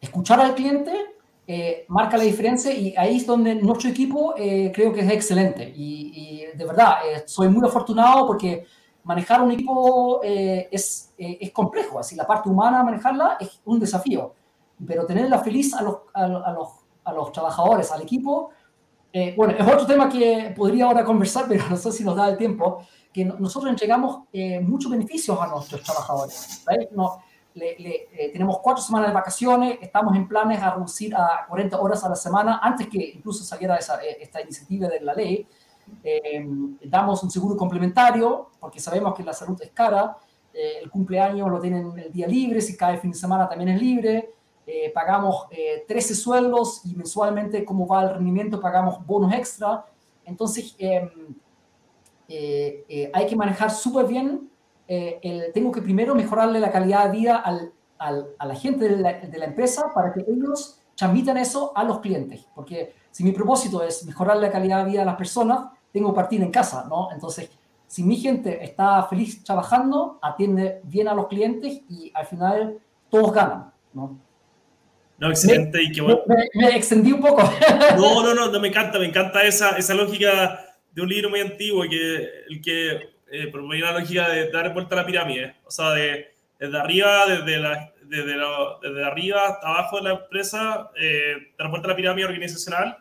[0.00, 0.92] escuchar al cliente
[1.86, 5.72] marca la diferencia y ahí es donde nuestro equipo creo que es excelente.
[5.76, 6.12] Y,
[6.52, 8.66] y de verdad, soy muy afortunado porque
[9.08, 13.80] manejar un equipo eh, es, eh, es, complejo, así la parte humana, manejarla es un
[13.80, 14.34] desafío,
[14.86, 16.68] pero tenerla feliz a los, a, los,
[17.04, 18.50] a los trabajadores, al equipo,
[19.10, 22.28] eh, bueno, es otro tema que podría ahora conversar, pero no sé si nos da
[22.28, 24.24] el tiempo, que nosotros entregamos
[24.60, 26.62] muchos beneficios a nuestros trabajadores.
[26.92, 27.22] No,
[27.54, 32.10] le, tenemos cuatro semanas de vacaciones, estamos en planes a reducir a 40 horas a
[32.10, 35.48] la semana, antes que incluso saliera esa, esta iniciativa de la ley,
[36.02, 36.46] eh,
[36.84, 40.16] damos un seguro complementario, porque sabemos que la salud es cara.
[40.52, 43.80] Eh, el cumpleaños lo tienen el día libre, si cae fin de semana también es
[43.80, 44.30] libre.
[44.66, 45.46] Eh, pagamos
[45.86, 49.84] 13 sueldos y mensualmente, como va el rendimiento, pagamos bonos extra.
[50.24, 51.34] Entonces, em,
[53.12, 54.50] hay que manejar súper bien.
[54.86, 58.96] El, tengo que primero mejorarle la calidad de vida al, al, a la gente de
[58.96, 62.46] la, de la empresa para que ellos transmitan eso a los clientes.
[62.54, 66.16] Porque si mi propósito es mejorar la calidad de vida de las personas, tengo que
[66.16, 67.08] partir en casa, ¿no?
[67.12, 67.50] Entonces,
[67.86, 73.32] si mi gente está feliz trabajando, atiende bien a los clientes y al final todos
[73.32, 74.18] ganan, ¿no?
[75.18, 75.78] No, excelente.
[75.78, 76.20] Me, y qué bueno.
[76.54, 77.42] me, extendí un poco.
[77.96, 80.60] No, no, no, no, me encanta, me encanta esa, esa lógica
[80.92, 84.94] de un libro muy antiguo que el que eh, promovía la lógica de dar vuelta
[84.94, 88.34] a la pirámide, o sea, de, desde arriba, desde, la, desde,
[88.82, 92.98] desde arriba hasta abajo de la empresa, eh, dar vuelta a la pirámide organizacional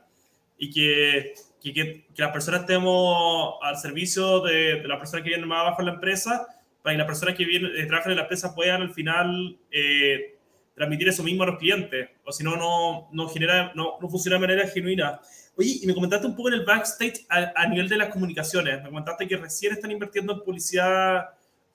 [0.57, 1.33] y que
[1.73, 5.81] que, que, las personas estemos al servicio de, de las personas que vienen más abajo
[5.81, 6.47] en la empresa,
[6.81, 10.37] para que las personas que vienen, eh, trabajan en la empresa puedan al final eh,
[10.73, 14.37] transmitir eso mismo a los clientes, o si no, no, no, genera, no, no funciona
[14.37, 15.19] de manera genuina.
[15.57, 18.83] Oye, y me comentaste un poco en el backstage a, a, nivel de las comunicaciones,
[18.83, 21.29] me comentaste que recién están invirtiendo en publicidad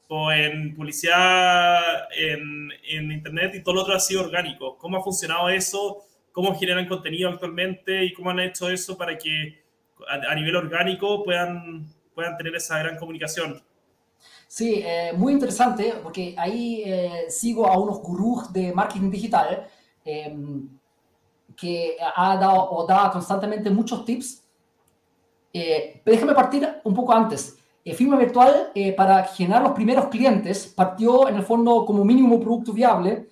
[0.08, 1.80] o en publicidad
[2.16, 4.76] en, en internet y todo lo otro ha sido orgánico.
[4.78, 6.04] ¿Cómo ha funcionado eso?
[6.32, 9.61] ¿Cómo generan contenido actualmente y cómo han hecho eso para que
[10.08, 13.62] a, nivel orgánico puedan, puedan tener esa gran comunicación.
[14.46, 19.66] Sí, eh, muy interesante, porque ahí eh, sigo a unos gurús de marketing digital
[20.04, 20.36] eh,
[21.56, 24.44] que ha dado o da constantemente muchos tips.
[25.52, 27.56] Eh, déjame partir un poco antes.
[27.96, 33.28] Firma Virtual, para generar los primeros clientes, partió en el fondo como mínimo producto viable,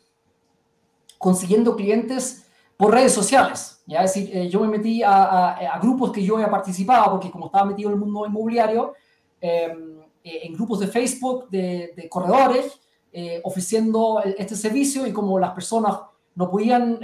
[1.19, 3.80] consiguiendo clientes por redes sociales.
[3.91, 4.05] ¿Ya?
[4.05, 7.47] Es decir, eh, yo me metí a, a, grupos que yo había participado, porque como
[7.47, 8.95] estaba metido en el mundo inmobiliario,
[9.41, 12.81] em, eh, en grupos de Facebook de, de corredores,
[13.13, 15.99] eh, ofreciendo este servicio y como las personas
[16.37, 17.01] no podían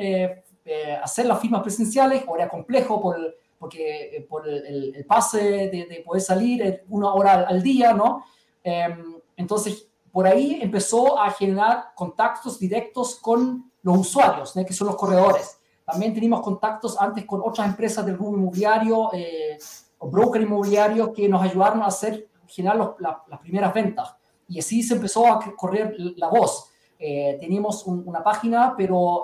[1.03, 3.17] hacer las firmas presenciales, o era complejo por,
[3.59, 8.25] porque, por el, el pase de, de, poder salir una hora al, al día, ¿no?
[8.63, 14.97] Em, entonces, por ahí empezó a generar contactos directos con los usuarios, que son los
[14.97, 15.56] corredores.
[15.87, 19.57] También teníamos contactos antes con otras empresas del rubro inmobiliario eh,
[19.99, 24.15] o broker inmobiliario que nos ayudaron a hacer, generar las primeras ventas.
[24.49, 26.71] y así se empezó a correr la voz.
[26.99, 29.23] teníamos una página, pero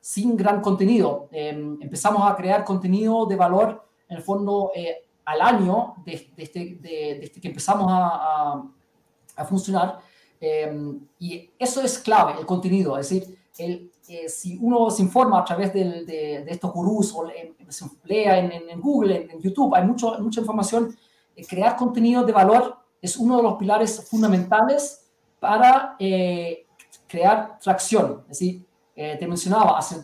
[0.00, 1.28] sin gran contenido.
[1.30, 4.72] Em, empezamos a crear contenido de valor, en el fondo,
[5.28, 6.78] al año desde este,
[7.22, 8.64] este que empezamos a,
[9.36, 9.98] a, funcionar.
[10.40, 12.96] Em, y eso es clave, el contenido.
[12.98, 17.24] Es decir, el, eh, si uno se informa a través de, de, estos gurús o
[18.04, 20.96] lea en, en, Google, en, YouTube, hay mucho, mucha información.
[21.36, 25.06] Eh, crear contenido de valor es uno de los pilares fundamentales
[25.38, 26.66] para eh,
[27.06, 28.22] crear tracción.
[28.22, 30.02] Es decir, te mencionaba, hace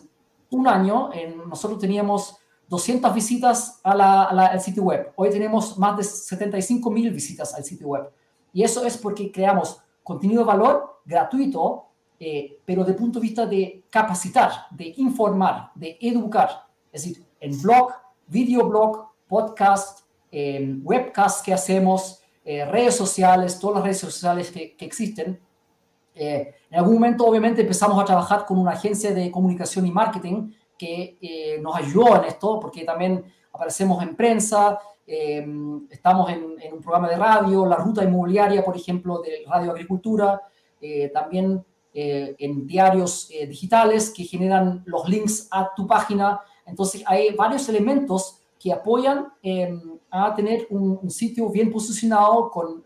[0.51, 1.09] un año
[1.45, 2.37] nosotros teníamos
[2.69, 5.11] 200 visitas al sitio web.
[5.17, 8.09] Hoy tenemos más de 75 mil visitas al sitio web.
[8.53, 11.87] Y eso es porque creamos contenido de valor gratuito,
[12.27, 16.65] eh, pero de punto de vista de capacitar, de informar, de educar.
[16.91, 17.91] Es decir, en blog,
[18.27, 24.85] videoblog, podcast, eh, webcast que hacemos, eh, redes sociales, todas las redes sociales que, que
[24.85, 25.39] existen.
[26.15, 31.17] en algún momento, obviamente, empezamos a trabajar con una agencia de comunicación y marketing que
[31.21, 35.45] eh, nos ayudó en esto, porque también aparecemos en prensa, eh,
[35.89, 40.41] estamos en, un programa de radio, la ruta inmobiliaria, por ejemplo, de Radio Agricultura,
[40.81, 41.63] eh, también
[41.97, 46.41] en diarios digitales que generan los links a tu página.
[46.65, 49.27] Entonces, hay varios elementos que apoyan
[50.11, 52.83] a tener un, sitio bien posicionado con,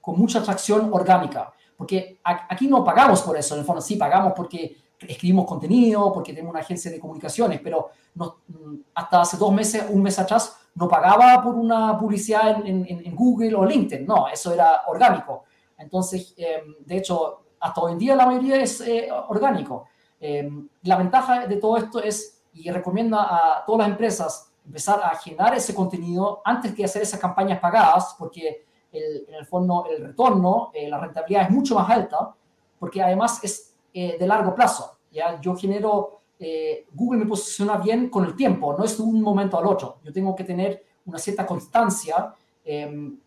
[0.00, 1.52] con mucha atracción orgánica.
[1.76, 6.32] Porque aquí no pagamos por eso, en el fondo sí pagamos porque escribimos contenido, porque
[6.32, 10.56] tenemos una agencia de comunicaciones, pero no, mm, hasta hace dos meses, un mes atrás,
[10.74, 15.44] no pagaba por una publicidad en, en, Google o LinkedIn, no, eso era orgánico.
[15.78, 19.86] Entonces, em, de hecho, hasta hoy en día la mayoría es eh, orgánico.
[20.20, 25.16] Em, la ventaja de todo esto es, y recomiendo a todas las empresas empezar a
[25.16, 30.04] generar ese contenido antes que hacer esas campañas pagadas, porque el, en el fondo el
[30.04, 32.34] retorno, eh, la rentabilidad es mucho más alta,
[32.78, 34.98] porque además es eh, de largo plazo.
[35.10, 35.40] ¿ya?
[35.40, 39.58] Yo genero, eh, Google me posiciona bien con el tiempo, no es de un momento
[39.58, 40.00] al otro.
[40.04, 43.18] Yo tengo que tener una cierta constancia em,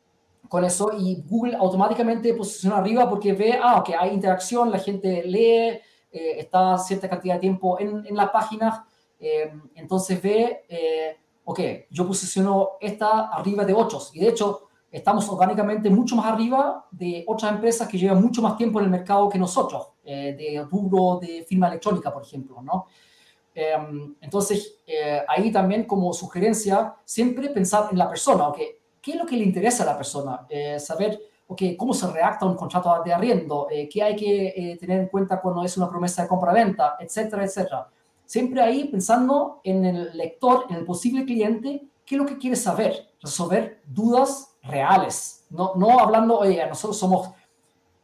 [0.47, 5.23] con eso y Google automáticamente posiciona arriba porque ve, ah, que hay interacción, la gente
[5.23, 5.79] lee,
[6.11, 8.87] eh, está cierta cantidad de tiempo en, en la página,
[9.19, 10.63] em, entonces ve,
[11.45, 14.11] ok, yo posiciono esta arriba de otros.
[14.13, 18.57] Y de hecho, estamos orgánicamente mucho más arriba de otras empresas que llevan mucho más
[18.57, 22.87] tiempo en el mercado que nosotros, eh, de rubro de firma electrónica, por ejemplo, ¿no?
[24.21, 28.59] Entonces, eh, ahí también como sugerencia, siempre pensar en la persona, ¿ok?
[29.07, 30.45] ¿Qué es lo que le interesa a la persona?
[30.49, 31.61] Eh, saber, ¿ok?
[31.77, 33.65] ¿Cómo se reacta un contrato de arriendo?
[33.89, 36.97] ¿Qué hay que tener en cuenta cuando es una promesa de compra-venta?
[36.99, 37.87] Etcétera, etcétera.
[38.25, 42.57] Siempre ahí pensando en el lector, en el posible cliente, qué es lo que quiere
[42.57, 47.29] saber, resolver dudas reales, no, no hablando, oye, nosotros somos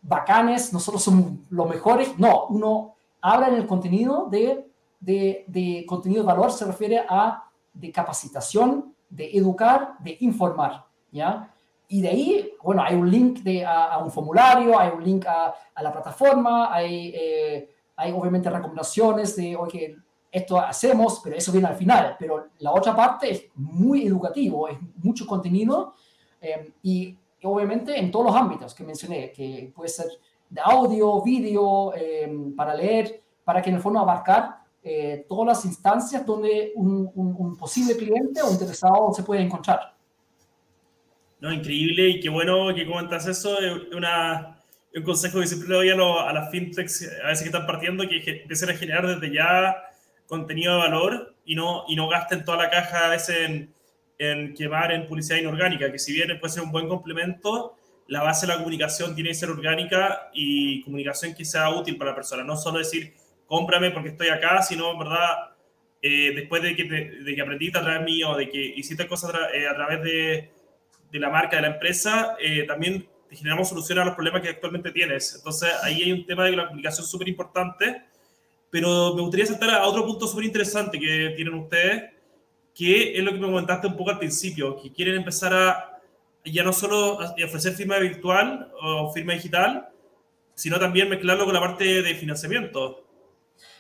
[0.01, 6.22] bacanes, nosotros somos los mejores, no, uno habla en el contenido de, de, de contenido
[6.22, 7.43] de valor, se refiere a
[7.74, 11.55] de capacitación, de educar, de informar, ¿ya?
[11.88, 15.53] Y de ahí, bueno, hay un link de, a, un formulario, hay un link a,
[15.74, 19.95] a la plataforma, hay, eh, hay obviamente recomendaciones de, oye,
[20.32, 22.16] esto hacemos, pero eso viene al final.
[22.20, 25.93] Pero la otra parte es muy educativo, es mucho contenido
[26.43, 30.07] Em, y obviamente en todos los ámbitos que mencioné, que puede ser
[30.49, 35.66] de audio, vídeo, em, para leer, para que en el fondo abarcar eh, todas las
[35.66, 39.92] instancias donde un, posible cliente o interesado se puede encontrar.
[41.43, 43.59] No, increíble y qué bueno que comentas eso.
[43.59, 44.57] Es una,
[44.95, 48.23] un consejo que siempre doy a, a las fintechs, a veces que están partiendo, que
[48.41, 49.75] empiecen a generar desde ya
[50.25, 53.73] contenido de valor y no, y no gasten toda la caja a veces en
[54.17, 57.77] en quemar en publicidad inorgánica, que si bien puede ser un buen complemento,
[58.07, 62.11] la base de la comunicación tiene que ser orgánica y comunicación que sea útil para
[62.11, 62.43] la persona.
[62.43, 63.13] No solo decir,
[63.45, 65.51] cómprame porque estoy acá, sino, ¿verdad?
[66.01, 69.67] Eh, después de que, de que aprendiste a través mío, de que hiciste cosas eh,
[69.67, 70.51] a, través de,
[71.14, 74.91] de, la marca, de la empresa, eh, también generamos soluciones a los problemas que actualmente
[74.91, 75.36] tienes.
[75.36, 78.03] Entonces, ahí hay un tema de la comunicación súper importante,
[78.70, 82.11] pero me gustaría saltar a otro punto súper interesante que tienen ustedes,
[82.74, 85.89] que es lo que me comentaste un poco al principio, que quieren empezar a
[86.45, 89.89] ya no solo ofrecer firma virtual o firma digital,
[90.55, 93.03] sino también mezclarlo con la parte de financiamiento.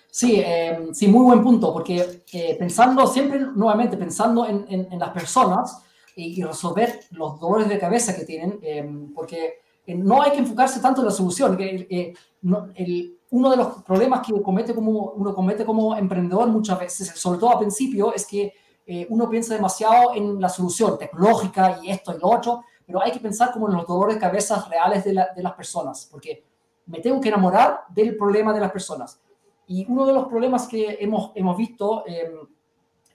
[0.09, 5.09] Sí, eh, sí, muy buen punto, porque eh, pensando siempre, nuevamente, pensando en, en, las
[5.09, 5.82] personas
[6.15, 11.01] y, resolver los dolores de cabeza que tienen, eh, porque no hay que enfocarse tanto
[11.01, 12.15] en la solución, que
[12.75, 17.39] el, uno de los problemas que comete como, uno comete como emprendedor muchas veces, sobre
[17.39, 18.53] todo al principio, es que
[18.85, 23.11] eh, uno piensa demasiado en la solución tecnológica y esto y lo otro, pero hay
[23.11, 26.43] que pensar como en los dolores de cabeza reales de, las personas, porque
[26.85, 29.19] me tengo que enamorar del problema de las personas.
[29.67, 32.45] Y uno de los problemas que hemos, hemos visto em,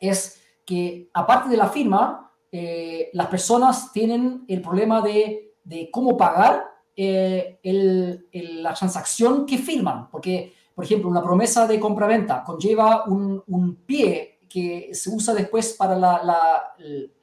[0.01, 5.55] es que, aparte de la firma, eh, las personas tienen el problema de,
[5.93, 6.65] cómo pagar
[6.97, 7.61] eh,
[8.33, 14.91] la transacción que firman, porque, por ejemplo, una promesa de compra-venta conlleva un, pie que
[14.93, 16.75] se usa después para la, la,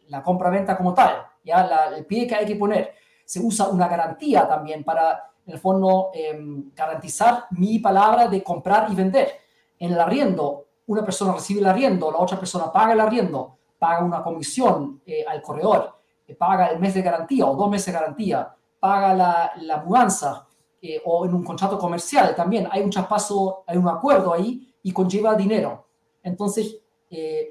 [0.07, 1.89] la compra-venta como tal, ¿ya?
[1.95, 2.93] el pie que hay que poner.
[3.25, 8.95] Se usa una garantía también para, el fondo, em, garantizar mi palabra de comprar y
[8.95, 9.29] vender.
[9.77, 14.03] En el arriendo, una persona recibe el arriendo, la otra persona paga el arriendo, paga
[14.03, 15.93] una comisión eh, al corredor,
[16.27, 20.47] eh, paga el mes de garantía o dos meses de garantía, paga la, la mudanza
[20.81, 24.91] eh, o en un contrato comercial también hay un traspaso, hay un acuerdo ahí y
[24.91, 25.85] conlleva dinero.
[26.23, 26.77] Entonces,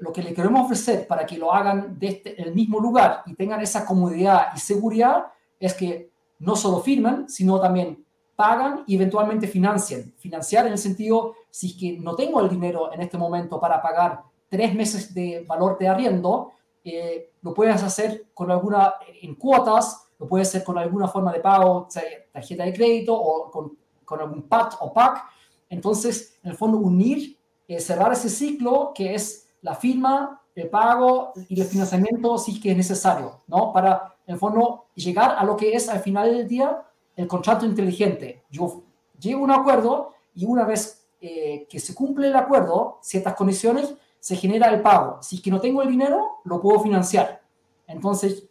[0.01, 3.33] lo que le queremos ofrecer para que lo hagan desde este, el mismo lugar y
[3.33, 5.25] tengan esa comodidad y seguridad
[5.59, 8.05] es que no solo firman, sino también
[8.35, 10.13] pagan y eventualmente financian.
[10.17, 13.81] Financiar en el sentido, si es que no tengo el dinero en este momento para
[13.81, 16.51] pagar tres meses de valor de arriendo,
[16.83, 21.39] eh, lo puedes hacer con alguna, en cuotas, lo puedes hacer con alguna forma de
[21.39, 21.87] pago,
[22.31, 25.23] tarjeta de crédito o con, con algún PAT o PAC.
[25.69, 27.37] Entonces, en el fondo, unir,
[27.67, 32.59] eh, cerrar ese ciclo que es la firma, el pago y el financiamiento si es
[32.59, 33.73] que es necesario, ¿no?
[33.73, 36.83] Para, en el fondo, llegar a lo que es al final del día
[37.15, 38.43] el contrato inteligente.
[38.49, 38.83] Yo
[39.19, 43.95] llego a un acuerdo y una vez eh, que se cumple el acuerdo, ciertas condiciones,
[44.25, 45.19] se genera el pago.
[45.21, 47.43] Si es que no tengo el dinero, lo puedo financiar.
[47.85, 48.43] Entonces,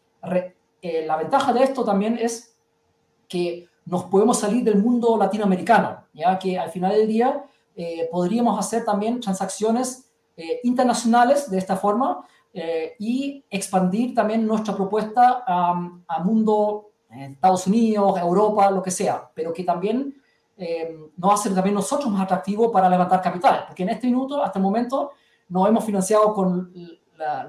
[0.81, 2.55] eh, la ventaja de esto también es
[3.27, 7.45] que nos podemos salir del mundo latinoamericano, ya que al final del día
[7.75, 12.25] eh, podríamos hacer también transacciones eh, internacionales de esta forma
[13.01, 19.65] y expandir también nuestra propuesta a, mundo, Estados Unidos, Europa, lo que sea, pero que
[19.65, 20.15] también
[21.17, 24.63] nos hace también nosotros más atractivos para levantar capital, porque en este minuto, hasta el
[24.63, 25.11] momento,
[25.49, 26.73] nos hemos financiado con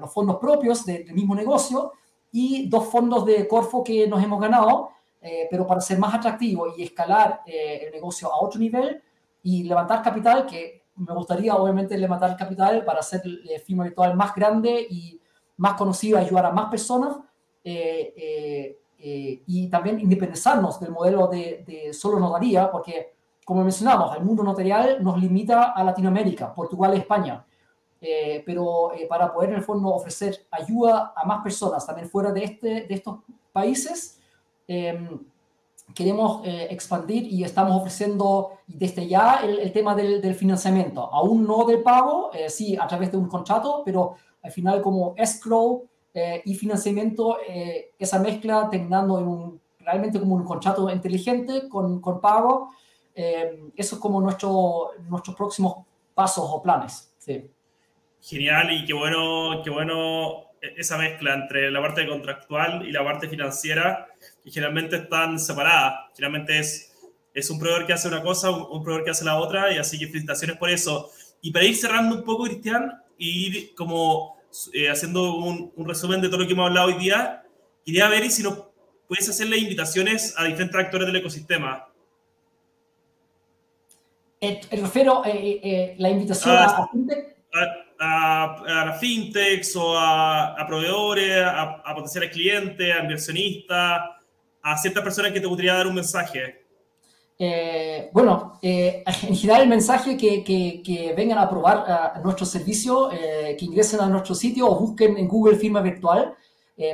[0.00, 1.92] los fondos propios del mismo negocio
[2.32, 4.90] y dos fondos de Corfo que nos hemos ganado,
[5.20, 9.02] eh, pero para ser más atractivo y escalar eh, el negocio a otro nivel
[9.42, 14.34] y levantar capital, que me gustaría obviamente levantar capital para hacer el firma virtual más
[14.34, 15.20] grande y
[15.58, 17.16] más conocido, ayudar a más personas
[17.64, 24.42] eh, y también independizarnos del modelo de, de solo notaría, porque como mencionamos, el mundo
[24.42, 27.46] notarial nos limita a Latinoamérica, Portugal y España.
[28.00, 32.30] Eh, pero eh, para poder en el fondo ofrecer ayuda a más personas también fuera
[32.30, 33.20] de, este, de estos
[33.52, 34.20] países,
[34.68, 35.18] em,
[35.94, 41.64] queremos eh, expandir y estamos ofreciendo desde ya el, tema del, del, financiamiento, aún no
[41.64, 45.84] del pago, sí a través de un contrato, pero al final como escrow
[46.44, 47.38] y financiamiento,
[47.98, 52.70] esa mezcla terminando en un, realmente como un contrato inteligente con, con pago,
[53.14, 55.84] eso es como nuestro, nuestros próximos
[56.14, 57.12] pasos o planes.
[57.18, 57.50] Sí
[58.26, 63.28] genial y qué bueno, qué bueno esa mezcla entre la parte contractual y la parte
[63.28, 64.08] financiera,
[64.42, 66.10] que generalmente están separadas.
[66.14, 66.92] Generalmente es,
[67.32, 69.98] es un proveedor que hace una cosa, un, proveedor que hace la otra, y así
[69.98, 71.10] que felicitaciones por eso.
[71.40, 74.36] Y para ir cerrando un poco, Cristian, y ir como
[74.72, 77.44] eh, haciendo un, un, resumen de todo lo que hemos hablado hoy día,
[77.84, 78.64] quería ver si nos
[79.06, 81.86] puedes hacerle invitaciones a diferentes actores del ecosistema.
[84.40, 91.42] Eh, refiero eh, eh, la invitación ah, a, a a, a fintechs o a, proveedores,
[91.44, 94.02] a, potenciales clientes, a inversionistas,
[94.62, 96.66] a ciertas personas que te gustaría dar un mensaje?
[97.38, 103.56] Eh, bueno, eh, en general el mensaje que, que, vengan a probar nuestro servicio, eh,
[103.58, 106.34] que ingresen a nuestro sitio o busquen en Google Firma Virtual,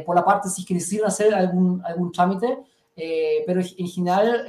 [0.06, 2.58] por la parte si quieren hacer algún, algún trámite,
[2.94, 4.46] pero en general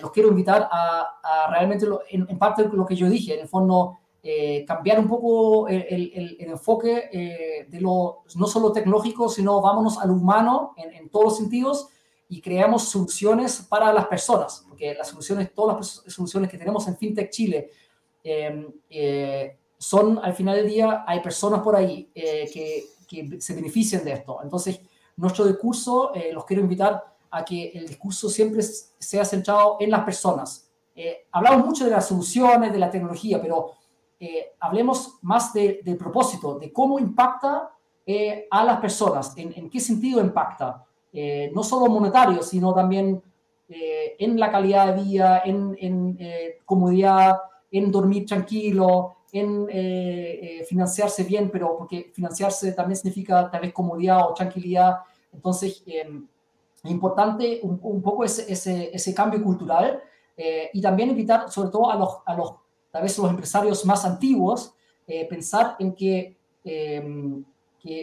[0.00, 3.98] los quiero invitar a, realmente, en, en, parte lo que yo dije, en el fondo
[4.28, 10.10] eh, cambiar un poco el, enfoque eh, de lo no solo tecnológico, sino vámonos al
[10.10, 11.86] humano en, todos los sentidos
[12.28, 16.96] y creamos soluciones para las personas, porque las soluciones, todas las soluciones que tenemos en
[16.96, 17.70] FinTech Chile
[18.24, 24.02] em, eh, son, al final del día, hay personas por ahí que, que, se benefician
[24.02, 24.40] de esto.
[24.42, 24.80] Entonces,
[25.18, 30.68] nuestro discurso, los quiero invitar a que el discurso siempre sea centrado en las personas.
[31.30, 33.76] hablamos mucho de las soluciones, de la tecnología, pero
[34.18, 37.70] eh, hablemos más del propósito, de cómo impacta
[38.06, 43.22] eh, a las personas, en, qué sentido impacta, eh, no solo monetario, sino también
[43.68, 46.16] en la calidad de vida, en, en
[46.64, 47.36] comodidad,
[47.72, 49.66] en dormir tranquilo, en
[50.66, 55.00] financiarse bien, pero porque financiarse también significa tal vez comodidad o tranquilidad,
[55.32, 60.00] Entonces, es importante un, poco ese, ese, ese, cambio cultural
[60.72, 62.54] y también invitar sobre todo a los, a los,
[62.96, 64.72] tal vez los empresarios más antiguos,
[65.28, 66.34] pensar en que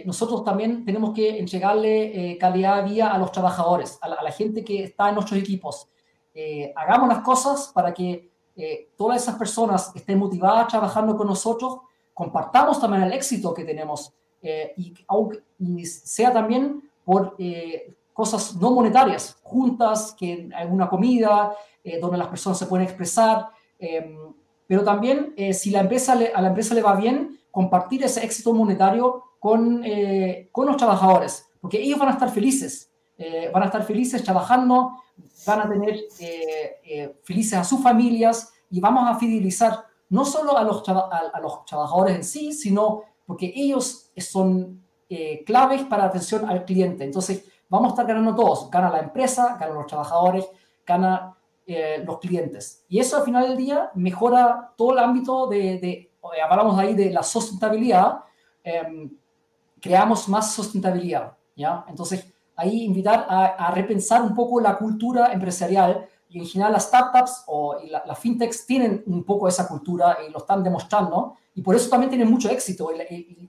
[0.05, 4.63] nosotros también tenemos que entregarle eh, calidad de vida a los trabajadores, a la, gente
[4.63, 5.89] que está en nuestros equipos.
[6.33, 11.79] Eh, hagamos las cosas para que eh, todas esas personas estén motivadas trabajando con nosotros,
[12.13, 14.13] compartamos también el éxito que tenemos
[14.75, 15.41] y, aunque,
[15.85, 17.37] sea también por
[18.11, 21.55] cosas no monetarias, juntas, que alguna comida,
[22.01, 23.47] donde las personas se pueden expresar,
[24.73, 29.25] pero también si la empresa a la empresa le va bien, compartir ese éxito monetario
[29.37, 33.83] con, eh, con los trabajadores, porque ellos van a estar felices, eh, van a estar
[33.83, 35.03] felices trabajando,
[35.45, 40.63] van a tener eh, felices a sus familias y vamos a fidelizar no solo a
[40.63, 44.81] los, a, los trabajadores en sí, sino porque ellos son
[45.45, 47.03] claves para atención al cliente.
[47.03, 48.71] Entonces, vamos a estar ganando todos.
[48.71, 50.47] Gana la empresa, ganan los trabajadores,
[50.87, 51.32] gana
[51.65, 52.83] los clientes.
[52.89, 57.11] Y eso al final del día mejora todo el ámbito de, de hablamos ahí de
[57.11, 58.19] la sustentabilidad,
[58.63, 59.11] em,
[59.81, 61.83] creamos más sustentabilidad, ¿ya?
[61.87, 67.43] Entonces, ahí invitar a, repensar un poco la cultura empresarial y en general las startups
[67.47, 71.89] o las fintechs tienen un poco esa cultura y lo están demostrando y por eso
[71.89, 72.89] también tienen mucho éxito.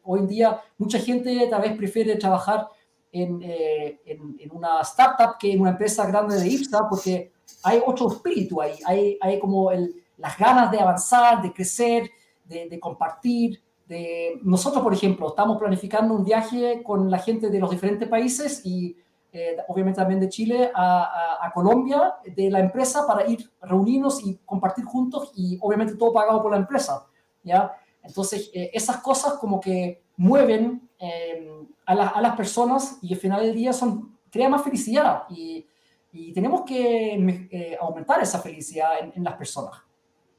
[0.02, 2.68] hoy en día mucha gente tal vez prefiere trabajar
[3.12, 8.10] en, eh, en, una startup que en una empresa grande de IPSA porque hay otro
[8.12, 12.10] espíritu ahí, hay, hay como el, las ganas de avanzar, de crecer,
[12.44, 17.58] de, de compartir, de, nosotros, por ejemplo, estamos planificando un viaje con la gente de
[17.58, 18.96] los diferentes países y
[19.32, 24.36] eh, obviamente también de Chile a, a, Colombia, de la empresa, para ir reunirnos y
[24.44, 27.06] compartir juntos y obviamente todo pagado por la empresa.
[27.42, 27.74] ¿ya?
[28.02, 31.50] Entonces, eh, esas cosas como que mueven eh,
[31.84, 35.66] a, a, las personas y al final del día son, crea más felicidad y,
[36.14, 39.82] y tenemos que aumentar esa felicidad en, en las personas.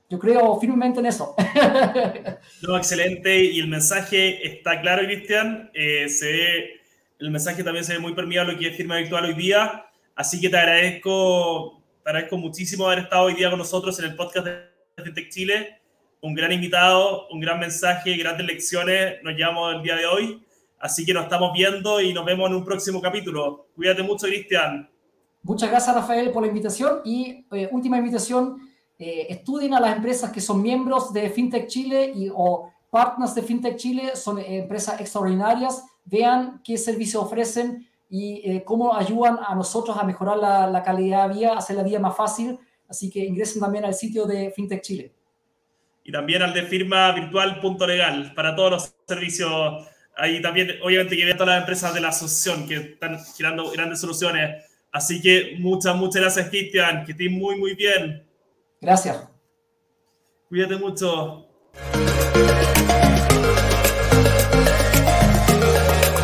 [0.10, 1.36] Yo creo firmemente en eso.
[2.62, 3.44] No, excelente.
[3.44, 5.70] Y el mensaje está claro, Cristian.
[5.74, 6.82] Eh, se ve,
[7.20, 9.86] el mensaje también se ve muy permeado lo que es firma virtual hoy día.
[10.16, 14.16] Así que te agradezco, te agradezco muchísimo haber estado hoy día con nosotros en el
[14.16, 15.80] podcast de FinTech Chile.
[16.22, 20.44] Un gran invitado, un gran mensaje, grandes lecciones nos llevamos el día de hoy.
[20.80, 23.68] Así que nos estamos viendo y nos vemos en un próximo capítulo.
[23.76, 24.90] Cuídate mucho, Cristian.
[25.46, 27.02] Muchas gracias, Rafael, por la invitación.
[27.06, 28.68] Y eh, última invitación
[28.98, 33.44] eh, estudien a las empresas que son miembros de FinTech Chile y, o partners de
[33.44, 39.98] FinTech Chile, son eh, empresas extraordinarias, vean qué servicios ofrecen y cómo ayudan a nosotros
[39.98, 42.58] a mejorar la, calidad de vida, hacer la vida más fácil.
[42.88, 45.12] Así que ingresen también al sitio de FinTech Chile.
[46.04, 49.52] Y también al de firma virtual.legal para todos los servicios.
[50.16, 54.00] Ahí también, obviamente, que vean todas las empresas de la asociación que están girando grandes
[54.00, 54.64] soluciones.
[54.96, 57.04] Así que muchas, muchas gracias, Cristian.
[57.04, 58.26] Que estén muy, muy bien.
[58.80, 59.28] Gracias.
[60.48, 61.50] Cuídate mucho.